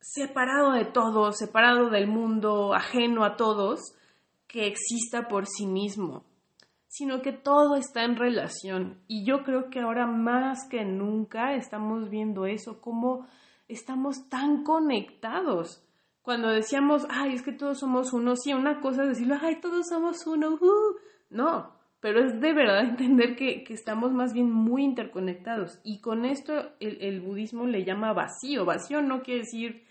separado 0.00 0.72
de 0.72 0.84
todo, 0.84 1.32
separado 1.32 1.90
del 1.90 2.06
mundo, 2.06 2.74
ajeno 2.74 3.24
a 3.24 3.36
todos, 3.36 3.94
que 4.46 4.66
exista 4.66 5.28
por 5.28 5.46
sí 5.46 5.66
mismo, 5.66 6.24
sino 6.88 7.22
que 7.22 7.32
todo 7.32 7.76
está 7.76 8.04
en 8.04 8.16
relación. 8.16 8.98
Y 9.06 9.24
yo 9.24 9.44
creo 9.44 9.70
que 9.70 9.80
ahora 9.80 10.06
más 10.06 10.66
que 10.68 10.84
nunca 10.84 11.54
estamos 11.54 12.08
viendo 12.10 12.46
eso, 12.46 12.80
cómo 12.80 13.26
estamos 13.68 14.28
tan 14.28 14.64
conectados. 14.64 15.84
Cuando 16.22 16.48
decíamos, 16.48 17.06
ay, 17.10 17.34
es 17.34 17.42
que 17.42 17.52
todos 17.52 17.78
somos 17.78 18.12
uno, 18.12 18.34
sí, 18.36 18.52
una 18.52 18.80
cosa 18.80 19.02
es 19.02 19.10
decirlo, 19.10 19.36
ay, 19.40 19.60
todos 19.60 19.86
somos 19.88 20.26
uno, 20.26 20.54
uh". 20.60 20.96
no, 21.30 21.78
pero 22.00 22.24
es 22.24 22.40
de 22.40 22.52
verdad 22.52 22.80
entender 22.88 23.36
que, 23.36 23.64
estamos 23.68 24.12
más 24.12 24.32
bien 24.32 24.50
muy 24.50 24.82
interconectados. 24.84 25.80
Y 25.84 26.00
con 26.00 26.24
esto 26.24 26.72
el, 26.80 27.20
budismo 27.20 27.66
le 27.66 27.84
llama 27.84 28.12
vacío. 28.12 28.64
Vacío 28.64 29.02
no 29.02 29.22
quiere 29.22 29.40
decir, 29.40 29.84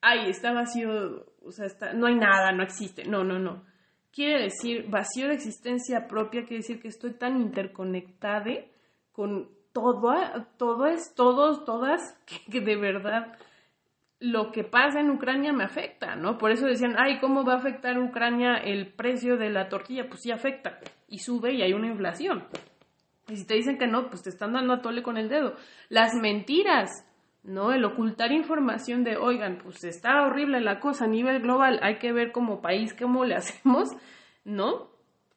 ay, 0.00 0.30
está 0.30 0.52
vacío, 0.52 1.26
o 1.42 1.50
sea, 1.50 1.66
está, 1.66 1.92
no 1.94 2.06
hay 2.06 2.14
nada, 2.14 2.52
no 2.52 2.62
existe. 2.62 3.04
No, 3.04 3.24
no, 3.24 3.38
no. 3.38 3.64
Quiere 4.14 4.44
decir 4.44 4.88
vacío 4.88 5.26
de 5.26 5.34
existencia 5.34 6.06
propia, 6.06 6.42
quiere 6.42 6.58
decir 6.58 6.80
que 6.80 6.88
estoy 6.88 7.14
tan 7.14 7.40
interconectada 7.40 8.52
con 9.10 9.48
todo, 9.72 10.14
todo 10.56 10.86
es, 10.86 11.14
todos, 11.14 11.64
todas, 11.64 12.00
que 12.50 12.60
de 12.60 12.76
verdad 12.76 13.36
lo 14.20 14.52
que 14.52 14.64
pasa 14.64 15.00
en 15.00 15.10
Ucrania 15.10 15.52
me 15.52 15.64
afecta, 15.64 16.16
¿no? 16.16 16.38
Por 16.38 16.52
eso 16.52 16.66
decían, 16.66 16.94
ay, 16.96 17.18
¿cómo 17.18 17.44
va 17.44 17.54
a 17.54 17.58
afectar 17.58 17.98
Ucrania 17.98 18.56
el 18.56 18.86
precio 18.86 19.36
de 19.36 19.50
la 19.50 19.68
tortilla? 19.68 20.08
Pues 20.08 20.22
sí 20.22 20.30
afecta 20.30 20.78
y 21.08 21.18
sube 21.18 21.52
y 21.52 21.62
hay 21.62 21.72
una 21.72 21.88
inflación. 21.88 22.44
Y 23.28 23.36
si 23.36 23.46
te 23.46 23.54
dicen 23.54 23.78
que 23.78 23.86
no, 23.86 24.08
pues 24.08 24.22
te 24.22 24.30
están 24.30 24.52
dando 24.52 24.74
a 24.74 24.80
tole 24.80 25.02
con 25.02 25.16
el 25.18 25.28
dedo. 25.28 25.56
Las 25.88 26.14
mentiras, 26.14 26.90
¿no? 27.44 27.72
El 27.72 27.84
ocultar 27.84 28.32
información 28.32 29.04
de, 29.04 29.16
oigan, 29.16 29.58
pues 29.62 29.84
está 29.84 30.22
horrible 30.22 30.60
la 30.60 30.80
cosa 30.80 31.04
a 31.04 31.08
nivel 31.08 31.42
global, 31.42 31.78
hay 31.82 31.98
que 31.98 32.12
ver 32.12 32.32
como 32.32 32.60
país 32.60 32.94
cómo 32.94 33.24
le 33.24 33.34
hacemos, 33.36 33.90
¿no? 34.44 34.90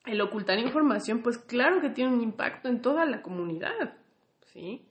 El 0.06 0.22
ocultar 0.22 0.58
información, 0.58 1.22
pues 1.22 1.38
claro 1.38 1.82
que 1.82 1.90
tiene 1.90 2.14
un 2.14 2.22
impacto 2.22 2.70
en 2.70 2.82
toda 2.82 3.06
la 3.06 3.22
comunidad, 3.22 3.98
¿sí? 4.46 4.84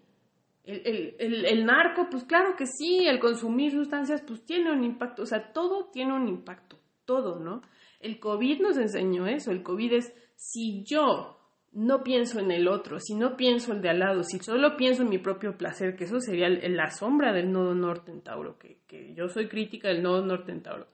El, 0.65 1.65
narco, 1.65 2.09
pues 2.11 2.25
claro 2.25 2.57
que 2.57 2.67
sí, 2.67 3.07
el 3.07 3.21
consumir 3.21 3.71
sustancias, 3.71 4.21
pues 4.27 4.45
tiene 4.45 4.73
un 4.73 4.83
impacto, 4.83 5.23
o 5.23 5.27
sea, 5.27 5.53
todo 5.53 5.91
tiene 5.93 6.13
un 6.13 6.29
impacto, 6.29 6.77
todo, 7.05 7.39
¿no? 7.39 7.63
El 8.01 8.19
COVID 8.19 8.61
nos 8.61 8.77
enseñó 8.77 9.27
eso, 9.27 9.53
el 9.53 9.63
COVID 9.63 9.93
es, 9.93 10.13
si 10.35 10.83
yo 10.85 11.36
no 11.77 12.03
pienso 12.03 12.41
en 12.41 12.51
el 12.51 12.69
otro, 12.69 12.99
si 13.01 13.15
no 13.15 13.37
pienso 13.37 13.75
el 13.75 13.83
de 13.83 13.91
al 13.91 13.99
lado, 13.99 14.23
si 14.23 14.39
solo 14.39 14.79
pienso 14.79 15.03
en 15.03 15.11
mi 15.11 15.19
propio 15.19 15.59
placer, 15.59 15.95
que 15.95 16.05
eso 16.05 16.21
sería 16.21 16.49
la 16.49 16.91
sombra 16.91 17.35
del 17.35 17.53
nodo 17.53 17.75
norte 17.75 18.11
en 18.11 18.23
Tauro, 18.23 18.57
que, 18.59 19.13
yo 19.15 19.29
soy 19.29 19.47
crítica 19.47 19.89
del 19.89 20.03
nodo 20.03 20.25
norte 20.25 20.53
en 20.53 20.63
Tauro. 20.63 20.87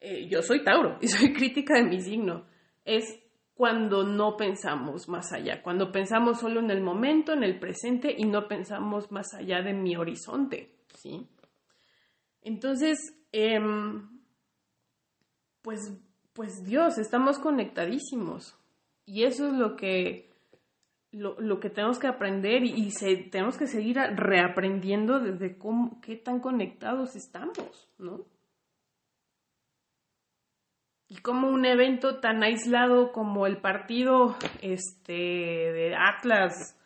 Eh, 0.00 0.26
yo 0.26 0.40
soy 0.40 0.64
Tauro 0.64 0.96
y 1.02 1.08
soy 1.08 1.34
crítica 1.34 1.74
de 1.74 1.84
mi 1.84 2.00
signo. 2.00 2.46
Es 2.86 3.04
cuando 3.52 4.02
no 4.02 4.34
pensamos 4.38 5.10
más 5.10 5.30
allá, 5.34 5.62
cuando 5.62 5.92
pensamos 5.92 6.40
solo 6.40 6.60
en 6.60 6.70
el 6.70 6.80
momento, 6.80 7.34
en 7.34 7.44
el 7.44 7.58
presente 7.58 8.14
y 8.16 8.24
no 8.24 8.48
pensamos 8.48 9.12
más 9.12 9.34
allá 9.34 9.60
de 9.60 9.74
mi 9.74 9.94
horizonte, 9.94 10.76
¿sí? 10.94 11.28
Entonces, 12.40 12.98
em, 13.30 14.08
pues, 15.60 15.92
pues 16.32 16.64
Dios, 16.64 16.96
estamos 16.96 17.38
conectadísimos 17.38 18.57
y 19.08 19.24
eso 19.24 19.46
es 19.46 19.54
lo 19.54 19.74
que, 19.74 20.30
lo, 21.12 21.60
que 21.60 21.70
tenemos 21.70 21.98
que 21.98 22.06
aprender 22.06 22.62
y, 22.62 22.92
tenemos 23.30 23.56
que 23.56 23.66
seguir 23.66 23.96
reaprendiendo 23.96 25.18
desde 25.18 25.56
cómo, 25.56 26.00
qué 26.02 26.16
tan 26.16 26.40
conectados 26.40 27.16
estamos, 27.16 27.90
¿no? 27.98 28.26
y 31.10 31.16
como 31.22 31.48
un 31.48 31.64
evento 31.64 32.20
tan 32.20 32.42
aislado 32.42 33.12
como 33.12 33.46
el 33.46 33.62
partido 33.62 34.36
este 34.60 35.14
de 35.14 35.94
Atlas 35.96 36.78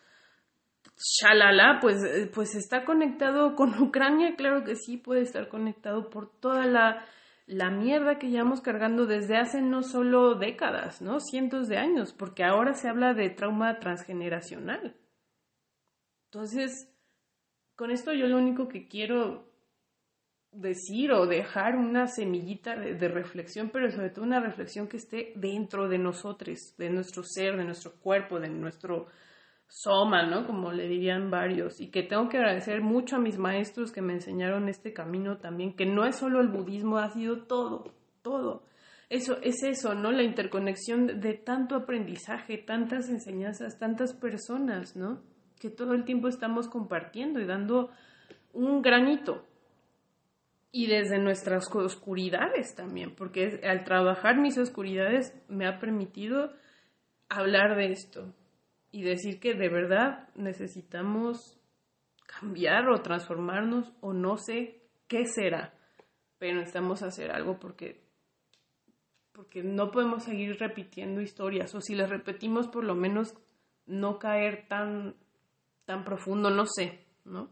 Shalala, 0.96 1.78
pues, 1.80 1.96
pues 2.32 2.54
está 2.54 2.84
conectado 2.84 3.56
con 3.56 3.74
Ucrania, 3.82 4.36
claro 4.36 4.62
que 4.62 4.76
sí, 4.76 4.96
puede 4.96 5.22
estar 5.22 5.48
conectado 5.48 6.08
por 6.08 6.30
toda 6.38 6.66
la, 6.66 7.04
la 7.46 7.70
mierda 7.70 8.18
que 8.18 8.30
llevamos 8.30 8.60
cargando 8.60 9.06
desde 9.06 9.36
hace 9.36 9.60
no 9.60 9.82
solo 9.82 10.34
décadas, 10.36 11.02
¿no? 11.02 11.20
Cientos 11.20 11.68
de 11.68 11.78
años, 11.78 12.12
porque 12.12 12.44
ahora 12.44 12.74
se 12.74 12.88
habla 12.88 13.14
de 13.14 13.30
trauma 13.30 13.78
transgeneracional. 13.78 14.96
Entonces, 16.26 16.88
con 17.74 17.90
esto 17.90 18.12
yo 18.12 18.26
lo 18.26 18.38
único 18.38 18.68
que 18.68 18.86
quiero 18.88 19.52
decir 20.52 21.12
o 21.12 21.26
dejar 21.26 21.76
una 21.76 22.06
semillita 22.06 22.76
de, 22.76 23.08
reflexión, 23.08 23.70
pero 23.70 23.90
sobre 23.90 24.10
todo 24.10 24.24
una 24.24 24.40
reflexión 24.40 24.86
que 24.86 24.98
esté 24.98 25.32
dentro 25.34 25.88
de 25.88 25.98
nosotros, 25.98 26.74
de 26.76 26.90
nuestro 26.90 27.22
ser, 27.24 27.56
de 27.56 27.64
nuestro 27.64 27.92
cuerpo, 27.92 28.38
de 28.38 28.50
nuestro 28.50 29.06
soma, 29.72 30.24
¿no? 30.26 30.46
Como 30.46 30.70
le 30.70 30.86
dirían 30.86 31.30
varios. 31.30 31.80
Y 31.80 31.90
que 31.90 32.02
tengo 32.02 32.28
que 32.28 32.36
agradecer 32.36 32.82
mucho 32.82 33.16
a 33.16 33.20
mis 33.20 33.38
maestros 33.38 33.90
que 33.90 34.02
me 34.02 34.12
enseñaron 34.12 34.68
este 34.68 34.92
camino 34.92 35.38
también, 35.38 35.74
que 35.74 35.86
no 35.86 36.04
es 36.04 36.16
solo 36.16 36.40
el 36.42 36.48
budismo, 36.48 36.98
ha 36.98 37.08
sido 37.08 37.44
todo, 37.44 37.94
todo. 38.20 38.64
Eso 39.08 39.38
es 39.42 39.62
eso, 39.62 39.94
¿no? 39.94 40.12
La 40.12 40.22
interconexión 40.22 41.20
de 41.20 41.34
tanto 41.34 41.74
aprendizaje, 41.74 42.58
tantas 42.58 43.08
enseñanzas, 43.08 43.78
tantas 43.78 44.12
personas, 44.12 44.94
¿no? 44.94 45.22
Que 45.58 45.70
todo 45.70 45.94
el 45.94 46.04
tiempo 46.04 46.28
estamos 46.28 46.68
compartiendo 46.68 47.40
y 47.40 47.46
dando 47.46 47.90
un 48.52 48.82
granito, 48.82 49.46
y 50.70 50.86
desde 50.86 51.18
nuestras 51.18 51.66
oscuridades 51.74 52.74
también, 52.74 53.14
porque 53.14 53.60
al 53.64 53.84
trabajar 53.84 54.38
mis 54.38 54.56
oscuridades 54.58 55.34
me 55.48 55.66
ha 55.66 55.78
permitido 55.78 56.52
hablar 57.28 57.76
de 57.76 57.92
esto 57.92 58.34
y 58.92 59.02
decir 59.02 59.40
que 59.40 59.54
de 59.54 59.70
verdad 59.70 60.28
necesitamos 60.36 61.58
cambiar 62.26 62.88
o 62.90 63.00
transformarnos 63.02 63.92
o 64.00 64.12
no 64.12 64.36
sé 64.36 64.82
qué 65.08 65.24
será, 65.24 65.74
pero 66.38 66.56
necesitamos 66.56 67.02
hacer 67.02 67.32
algo 67.32 67.58
porque 67.58 68.02
porque 69.32 69.62
no 69.62 69.90
podemos 69.90 70.24
seguir 70.24 70.58
repitiendo 70.58 71.22
historias 71.22 71.74
o 71.74 71.80
si 71.80 71.94
las 71.94 72.10
repetimos 72.10 72.68
por 72.68 72.84
lo 72.84 72.94
menos 72.94 73.34
no 73.86 74.18
caer 74.18 74.68
tan 74.68 75.16
tan 75.86 76.04
profundo, 76.04 76.50
no 76.50 76.66
sé, 76.66 77.06
¿no? 77.24 77.50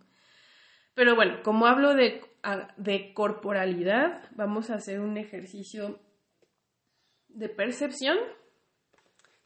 Pero 0.94 1.16
bueno, 1.16 1.42
como 1.42 1.66
hablo 1.66 1.94
de 1.94 2.22
de 2.76 3.12
corporalidad, 3.12 4.22
vamos 4.34 4.70
a 4.70 4.76
hacer 4.76 5.00
un 5.00 5.16
ejercicio 5.16 6.00
de 7.28 7.48
percepción. 7.48 8.18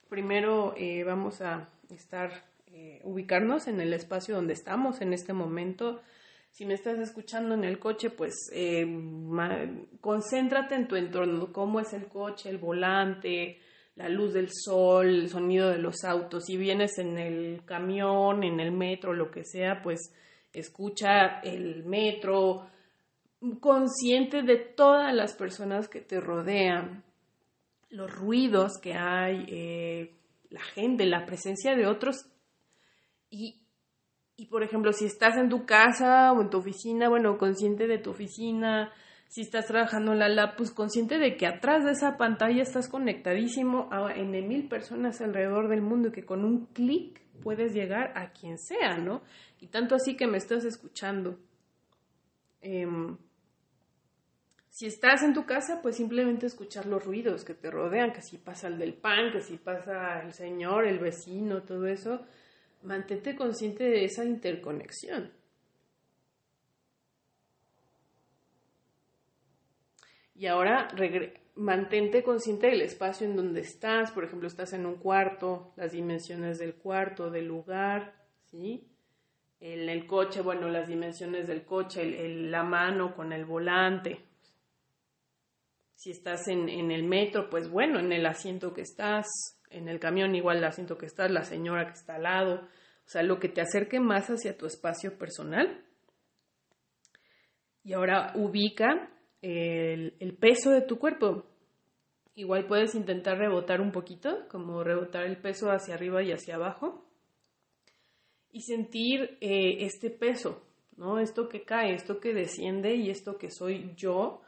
primero 0.09 0.75
eh, 0.77 1.03
vamos 1.03 1.41
a 1.41 1.74
estar, 1.91 2.45
eh, 2.73 3.01
ubicarnos 3.05 3.69
en 3.69 3.81
el 3.81 3.93
espacio 3.93 4.35
donde 4.35 4.53
estamos 4.53 5.01
en 5.01 5.13
este 5.13 5.33
momento. 5.33 6.01
Si 6.51 6.65
me 6.65 6.75
estás 6.75 6.99
escuchando 6.99 7.55
en 7.55 7.65
el 7.65 7.79
coche, 7.79 8.11
pues 8.11 8.35
eh, 8.53 8.87
concéntrate 10.01 10.75
en 10.77 10.89
tu 10.89 10.97
entorno, 10.97 11.53
cómo 11.53 11.81
es 11.81 11.93
el 11.93 12.07
coche, 12.07 12.49
el 12.49 12.59
volante, 12.59 13.59
la 13.97 14.09
luz 14.09 14.33
del 14.33 14.49
sol, 14.53 15.07
el 15.07 15.29
sonido 15.29 15.69
de 15.71 15.79
los 15.79 16.05
autos. 16.05 16.45
Si 16.45 16.57
vienes 16.57 16.99
en 16.99 17.19
el 17.19 17.63
camión, 17.65 18.45
en 18.45 18.61
el 18.61 18.73
metro, 18.73 19.13
lo 19.13 19.31
que 19.31 19.45
sea, 19.45 19.83
pues 19.83 20.13
escucha 20.53 21.41
el 21.41 21.85
metro, 21.85 22.67
consciente 23.61 24.43
de 24.43 24.57
todas 24.57 25.15
las 25.15 25.35
personas 25.35 25.89
que 25.89 26.01
te 26.01 26.21
rodean, 26.21 27.05
los 27.91 28.11
ruidos 28.11 28.79
que 28.81 28.95
hay, 28.95 29.45
eh, 29.49 30.15
la 30.55 30.63
gente, 30.63 31.05
la 31.05 31.27
presencia 31.27 31.75
de 31.75 31.87
otros. 31.87 32.27
Y, 33.29 33.67
y, 34.37 34.47
por 34.47 34.63
ejemplo, 34.63 34.93
si 34.93 35.05
estás 35.05 35.37
en 35.37 35.49
tu 35.49 35.67
casa 35.67 36.33
o 36.33 36.41
en 36.41 36.49
tu 36.49 36.59
oficina, 36.59 37.09
bueno, 37.09 37.37
consciente 37.39 37.89
de 37.89 37.99
tu 37.99 38.11
oficina, 38.11 38.93
si 39.27 39.41
estás 39.41 39.67
trabajando 39.67 40.13
en 40.13 40.21
la 40.21 40.29
lab, 40.29 40.55
pues 40.57 40.71
consciente 40.71 41.19
de 41.19 41.37
que 41.37 41.49
atrás 41.49 41.85
de 41.85 41.91
esa 41.91 42.17
pantalla 42.17 42.63
estás 42.63 42.89
conectadísimo 42.89 43.89
a 43.91 44.15
N 44.15 44.43
mil 44.43 44.69
personas 44.69 45.21
alrededor 45.21 45.69
del 45.69 45.83
mundo 45.83 46.09
y 46.09 46.13
que 46.13 46.25
con 46.25 46.45
un 46.45 46.67
clic 46.67 47.21
puedes 47.43 47.75
llegar 47.75 48.13
a 48.17 48.31
quien 48.31 48.59
sea, 48.59 48.97
¿no? 48.97 49.23
Y 49.61 49.67
tanto 49.67 49.97
así 49.97 50.17
que 50.17 50.29
me 50.29 50.39
estás 50.39 50.65
escuchando. 50.65 51.41
Em, 52.61 53.17
si 54.75 54.87
estás 54.87 55.23
en 55.23 55.35
tu 55.35 55.47
casa, 55.47 55.81
pues 55.81 55.95
simplemente 55.95 56.47
escuchar 56.47 56.87
los 56.87 57.05
ruidos 57.05 57.45
que 57.45 57.55
te 57.55 57.71
rodean, 57.71 58.13
que 58.13 58.23
si 58.23 58.39
pasa 58.39 58.67
el 58.67 58.77
del 58.77 58.95
pan, 58.95 59.31
que 59.31 59.41
si 59.41 59.57
pasa 59.57 60.21
el 60.21 60.33
señor, 60.33 60.85
el 60.89 60.99
vecino, 60.99 61.63
todo 61.63 61.87
eso, 61.87 62.27
mantente 62.83 63.37
consciente 63.37 63.85
de 63.85 64.05
esa 64.05 64.25
interconexión. 64.25 65.31
Y 70.35 70.47
ahora 70.47 70.89
mantente 71.55 72.25
consciente 72.25 72.67
del 72.67 72.81
espacio 72.81 73.29
en 73.29 73.37
donde 73.37 73.61
estás, 73.61 74.11
por 74.11 74.25
ejemplo, 74.25 74.49
estás 74.49 74.73
en 74.73 74.87
un 74.87 74.97
cuarto, 74.97 75.73
las 75.77 75.93
dimensiones 75.93 76.59
del 76.59 76.75
cuarto, 76.75 77.31
del 77.31 77.47
lugar, 77.47 78.13
¿sí? 78.47 78.89
En 79.61 79.89
el 79.89 80.09
coche, 80.09 80.41
bueno, 80.41 80.69
las 80.69 80.89
dimensiones 80.89 81.47
del 81.47 81.65
coche, 81.65 82.29
la 82.29 82.65
mano 82.65 83.15
con 83.15 83.33
el 83.33 83.45
volante, 83.45 84.34
si 85.95 86.11
estás 86.11 86.49
en, 86.49 86.69
el 86.69 87.05
metro, 87.05 87.49
pues 87.49 87.71
bueno, 87.71 87.99
en 87.99 88.13
el 88.13 88.27
asiento 88.27 88.73
que 88.73 88.83
estás, 88.83 89.27
en 89.71 89.89
el 89.89 90.01
camión 90.01 90.35
igual 90.35 90.59
el 90.59 90.65
asiento 90.65 90.99
que 90.99 91.07
estás, 91.07 91.31
la 91.31 91.45
señora 91.45 91.87
que 91.87 91.93
está 91.93 92.17
al 92.17 92.25
lado, 92.25 92.55
o 93.07 93.09
sea, 93.09 93.23
lo 93.23 93.39
que 93.39 93.49
te 93.49 93.61
acerque 93.61 94.01
más 94.01 94.29
hacia 94.29 94.57
tu 94.57 94.67
espacio 94.67 95.17
personal. 95.19 95.85
Y 97.83 97.93
ahora 97.93 98.33
ubica 98.35 99.11
el, 99.43 100.17
el 100.19 100.37
peso 100.37 100.71
de 100.71 100.83
tu 100.83 100.99
cuerpo. 100.99 101.45
Igual 102.35 102.67
puedes 102.67 102.95
intentar 102.95 103.39
rebotar 103.39 103.81
un 103.81 103.93
poquito, 103.93 104.49
como 104.49 104.83
rebotar 104.83 105.25
el 105.25 105.37
peso 105.37 105.71
hacia 105.71 105.95
arriba 105.95 106.23
y 106.23 106.33
hacia 106.33 106.57
abajo. 106.57 107.07
Y 108.51 108.63
sentir 108.63 109.37
eh, 109.41 109.85
este 109.85 110.11
peso, 110.11 110.67
¿no? 110.97 111.21
Esto 111.21 111.49
que 111.49 111.65
cae, 111.65 111.95
esto 111.95 112.21
que 112.21 112.33
desciende 112.33 112.97
y 112.97 113.11
esto 113.11 113.37
que 113.37 113.51
soy 113.51 113.93
yo 113.97 114.41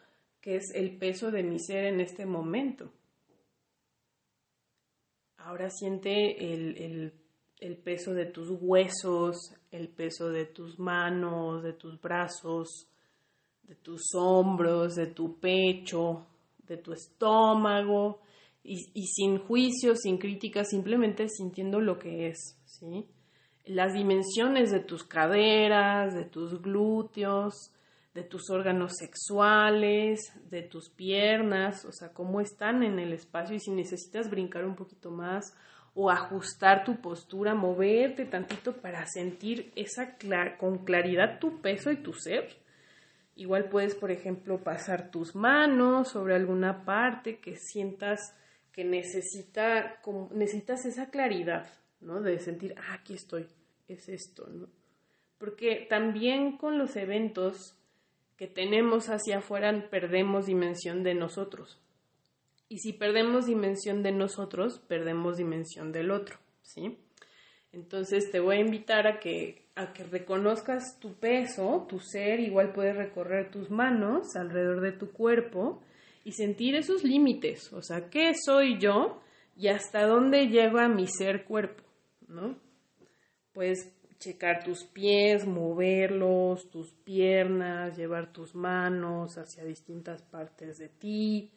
que 0.46 0.54
es 0.54 0.70
el 0.76 0.96
peso 0.96 1.32
de 1.32 1.42
mi 1.42 1.58
ser 1.58 1.86
en 1.86 2.00
este 2.00 2.24
momento. 2.24 2.92
Ahora 5.38 5.70
siente 5.70 6.52
el, 6.54 7.12
peso 7.82 8.14
de 8.14 8.26
tus 8.26 8.50
huesos, 8.60 9.36
el 9.72 9.88
peso 9.88 10.28
de 10.28 10.44
tus 10.44 10.78
manos, 10.78 11.64
de 11.64 11.72
tus 11.72 12.00
brazos, 12.00 12.86
de 13.64 13.74
tus 13.74 14.14
hombros, 14.14 14.94
de 14.94 15.08
tu 15.08 15.40
pecho, 15.40 16.28
de 16.58 16.76
tu 16.76 16.92
estómago, 16.92 18.20
y, 18.62 18.76
y, 18.94 19.06
sin 19.06 19.38
juicio, 19.38 19.96
sin 19.96 20.16
crítica, 20.16 20.62
simplemente 20.62 21.28
sintiendo 21.28 21.80
lo 21.80 21.98
que 21.98 22.28
es, 22.28 22.56
¿sí? 22.66 23.08
Las 23.64 23.94
dimensiones 23.94 24.70
de 24.70 24.78
tus 24.78 25.02
caderas, 25.02 26.14
de 26.14 26.24
tus 26.24 26.62
glúteos, 26.62 27.72
de 28.16 28.24
tus 28.24 28.48
órganos 28.48 28.94
sexuales, 28.98 30.32
de 30.48 30.62
tus 30.62 30.88
piernas, 30.88 31.84
o 31.84 31.92
sea, 31.92 32.14
cómo 32.14 32.40
están 32.40 32.82
en 32.82 32.98
el 32.98 33.12
espacio 33.12 33.54
y 33.54 33.60
si 33.60 33.70
necesitas 33.70 34.30
brincar 34.30 34.64
un 34.64 34.74
poquito 34.74 35.10
más 35.10 35.54
o 35.94 36.10
ajustar 36.10 36.82
tu 36.82 37.00
postura, 37.02 37.54
moverte 37.54 38.24
tantito 38.24 38.72
para 38.72 39.04
sentir 39.06 39.70
esa 39.76 40.16
con 40.58 40.84
claridad 40.84 41.38
tu 41.38 41.60
peso 41.60 41.90
y 41.90 41.96
tu 41.96 42.14
ser. 42.14 42.56
Igual 43.34 43.68
puedes, 43.68 43.94
por 43.94 44.10
ejemplo, 44.10 44.64
pasar 44.64 45.10
tus 45.10 45.34
manos 45.34 46.08
sobre 46.08 46.34
alguna 46.34 46.86
parte 46.86 47.38
que 47.38 47.56
sientas 47.56 48.34
que 48.72 48.82
necesita, 48.84 50.00
necesitas 50.32 50.86
esa 50.86 51.10
claridad, 51.10 51.68
¿no? 52.00 52.22
De 52.22 52.38
sentir, 52.38 52.74
ah, 52.78 52.94
aquí 52.94 53.12
estoy, 53.12 53.46
es 53.88 54.08
esto, 54.08 54.48
¿no? 54.48 54.68
Porque 55.36 55.86
también 55.90 56.56
con 56.56 56.78
los 56.78 56.96
eventos 56.96 57.75
que 58.36 58.46
tenemos 58.46 59.08
hacia 59.08 59.38
afuera 59.38 59.88
perdemos 59.90 60.46
dimensión 60.46 61.02
de 61.02 61.14
nosotros. 61.14 61.80
Y 62.68 62.78
si 62.78 62.92
perdemos 62.92 63.46
dimensión 63.46 64.02
de 64.02 64.12
nosotros, 64.12 64.80
perdemos 64.88 65.36
dimensión 65.36 65.92
del 65.92 66.10
otro, 66.10 66.36
¿sí? 66.62 66.98
Entonces 67.72 68.30
te 68.30 68.40
voy 68.40 68.56
a 68.56 68.60
invitar 68.60 69.06
a 69.06 69.20
que, 69.20 69.66
a 69.74 69.92
que 69.92 70.04
reconozcas 70.04 70.98
tu 70.98 71.14
peso, 71.14 71.86
tu 71.88 72.00
ser, 72.00 72.40
igual 72.40 72.72
puedes 72.72 72.96
recorrer 72.96 73.50
tus 73.50 73.70
manos 73.70 74.34
alrededor 74.34 74.80
de 74.80 74.92
tu 74.92 75.12
cuerpo 75.12 75.82
y 76.24 76.32
sentir 76.32 76.74
esos 76.74 77.04
límites, 77.04 77.72
o 77.72 77.82
sea, 77.82 78.10
¿qué 78.10 78.32
soy 78.34 78.78
yo 78.80 79.20
y 79.56 79.68
hasta 79.68 80.06
dónde 80.06 80.48
llego 80.48 80.78
a 80.78 80.88
mi 80.88 81.06
ser 81.06 81.44
cuerpo, 81.44 81.84
¿no? 82.26 82.58
Pues 83.52 83.95
checar 84.18 84.64
tus 84.64 84.84
pies, 84.84 85.46
moverlos, 85.46 86.70
tus 86.70 86.92
piernas, 86.92 87.96
llevar 87.96 88.32
tus 88.32 88.54
manos 88.54 89.38
hacia 89.38 89.64
distintas 89.64 90.22
partes 90.22 90.78
de 90.78 90.88
ti 90.88 91.50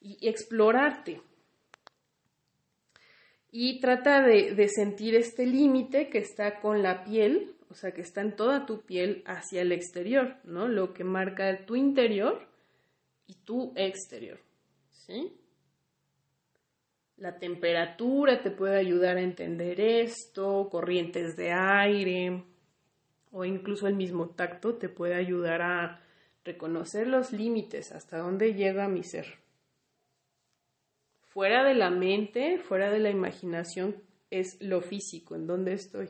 y 0.00 0.28
explorarte. 0.28 1.20
Y 3.50 3.80
trata 3.80 4.22
de, 4.22 4.68
sentir 4.68 5.14
este 5.14 5.46
límite 5.46 6.10
que 6.10 6.18
está 6.18 6.60
con 6.60 6.82
la 6.82 7.04
piel, 7.04 7.54
o 7.70 7.74
sea, 7.74 7.92
que 7.92 8.02
está 8.02 8.20
en 8.20 8.36
toda 8.36 8.66
tu 8.66 8.82
piel 8.82 9.22
hacia 9.26 9.62
el 9.62 9.72
exterior, 9.72 10.36
¿no? 10.44 10.68
Lo 10.68 10.92
que 10.92 11.04
marca 11.04 11.64
tu 11.64 11.74
interior 11.74 12.46
y 13.26 13.34
tu 13.34 13.72
exterior, 13.76 14.38
¿sí? 14.90 15.32
La 17.16 17.38
temperatura 17.38 18.42
te 18.42 18.50
puede 18.50 18.76
ayudar 18.76 19.16
a 19.16 19.22
entender 19.22 19.80
esto, 19.80 20.68
corrientes 20.70 21.34
de 21.36 21.50
aire 21.52 22.44
o 23.32 23.44
incluso 23.44 23.86
el 23.86 23.94
mismo 23.94 24.30
tacto 24.30 24.76
te 24.76 24.88
puede 24.88 25.14
ayudar 25.14 25.62
a 25.62 26.00
reconocer 26.44 27.06
los 27.06 27.32
límites, 27.32 27.92
hasta 27.92 28.18
dónde 28.18 28.54
llega 28.54 28.88
mi 28.88 29.02
ser. 29.02 29.26
Fuera 31.24 31.64
de 31.64 31.74
la 31.74 31.90
mente, 31.90 32.58
fuera 32.58 32.90
de 32.90 32.98
la 32.98 33.10
imaginación, 33.10 33.96
es 34.30 34.60
lo 34.62 34.80
físico, 34.80 35.34
en 35.34 35.46
dónde 35.46 35.74
estoy. 35.74 36.08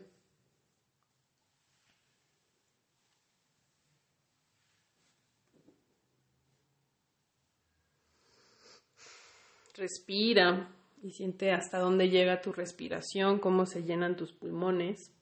Respira 9.74 10.75
y 11.06 11.12
siente 11.12 11.52
hasta 11.52 11.78
dónde 11.78 12.08
llega 12.08 12.40
tu 12.40 12.52
respiración, 12.52 13.38
cómo 13.38 13.64
se 13.64 13.84
llenan 13.84 14.16
tus 14.16 14.32
pulmones. 14.32 15.12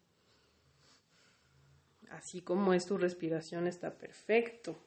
Así 2.09 2.41
como 2.41 2.73
es 2.73 2.87
tu 2.87 2.97
respiración 2.97 3.67
está 3.67 3.99
perfecto. 3.99 4.79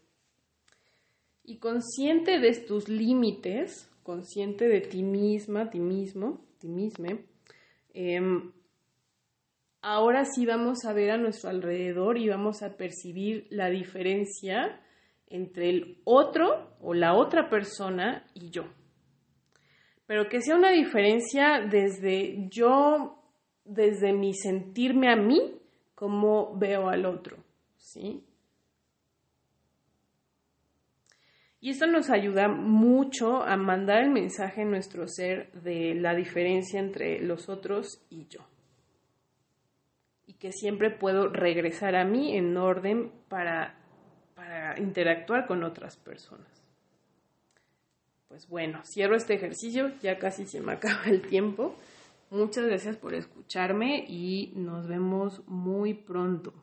Y 1.44 1.60
consciente 1.60 2.40
de 2.40 2.52
tus 2.62 2.90
límites, 2.90 3.92
consciente 4.02 4.68
de 4.68 4.82
ti 4.82 5.04
misma, 5.04 5.70
ti 5.70 5.80
mismo, 5.80 6.44
ti 6.58 6.68
misma, 6.68 7.20
em, 7.94 8.52
ahora 9.84 10.26
sí 10.26 10.48
vamos 10.48 10.84
a 10.84 10.94
ver 10.94 11.12
a 11.12 11.18
nuestro 11.18 11.52
alrededor 11.52 12.18
y 12.18 12.28
vamos 12.28 12.64
a 12.64 12.76
percibir 12.76 13.46
la 13.52 13.70
diferencia 13.70 14.82
entre 15.28 15.70
el 15.70 16.02
otro 16.06 16.76
o 16.82 16.96
la 16.96 17.14
otra 17.14 17.50
persona 17.50 18.26
y 18.34 18.50
yo 18.50 18.64
pero 20.08 20.30
que 20.30 20.42
sea 20.42 20.56
una 20.56 20.72
diferencia 20.72 21.60
desde 21.70 22.48
yo, 22.50 23.22
desde 23.66 24.14
mi 24.14 24.34
sentirme 24.34 25.12
a 25.12 25.18
mí, 25.18 25.60
como 25.94 26.58
veo 26.58 26.90
al 26.90 27.06
otro, 27.06 27.38
¿sí? 27.76 28.24
Y 31.60 31.72
esto 31.72 31.88
nos 31.88 32.10
ayuda 32.10 32.48
mucho 32.48 33.44
a 33.44 33.58
mandar 33.58 34.04
el 34.04 34.12
mensaje 34.12 34.62
en 34.62 34.72
nuestro 34.72 35.08
ser 35.08 35.52
de 35.52 35.96
la 35.96 36.16
diferencia 36.16 36.80
entre 36.80 37.20
los 37.20 37.50
otros 37.50 38.06
y 38.10 38.28
yo. 38.28 38.48
Y 40.28 40.36
que 40.36 40.52
siempre 40.52 40.92
puedo 40.92 41.30
regresar 41.30 41.96
a 41.96 42.06
mí 42.06 42.38
en 42.38 42.56
orden 42.56 43.12
para, 43.28 43.76
para 44.36 44.80
interactuar 44.80 45.48
con 45.48 45.64
otras 45.64 45.98
personas. 45.98 46.67
Pues 48.28 48.50
bueno, 48.50 48.82
cierro 48.84 49.16
este 49.16 49.36
ejercicio, 49.36 49.92
ya 50.02 50.20
casi 50.20 50.46
se 50.46 50.60
me 50.62 50.72
acaba 50.74 51.04
el 51.06 51.22
tiempo. 51.22 51.76
Muchas 52.30 52.66
gracias 52.66 52.98
por 52.98 53.14
escucharme 53.14 54.04
y 54.08 54.52
nos 54.56 54.88
vemos 54.88 55.44
muy 55.48 55.94
pronto. 55.94 56.54